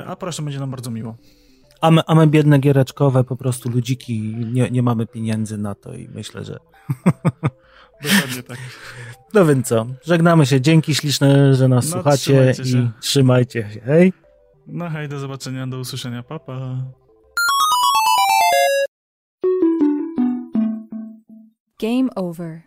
[0.07, 1.17] a proszę, będzie nam bardzo miło.
[1.85, 4.21] A my, a my biedne giereczkowe, po prostu ludziki,
[4.53, 6.59] nie, nie mamy pieniędzy na to i myślę, że.
[8.03, 8.59] Dokładnie tak.
[9.35, 9.87] No więc co?
[10.05, 10.61] Żegnamy się.
[10.61, 12.23] Dzięki śliczne, że nas No, słuchacie
[12.55, 12.91] trzymajcie i się.
[13.01, 13.81] trzymajcie się.
[13.81, 14.13] Hej.
[14.67, 16.45] No hej, do zobaczenia, do usłyszenia, papa.
[16.47, 16.77] Pa.
[21.81, 22.63] Game over.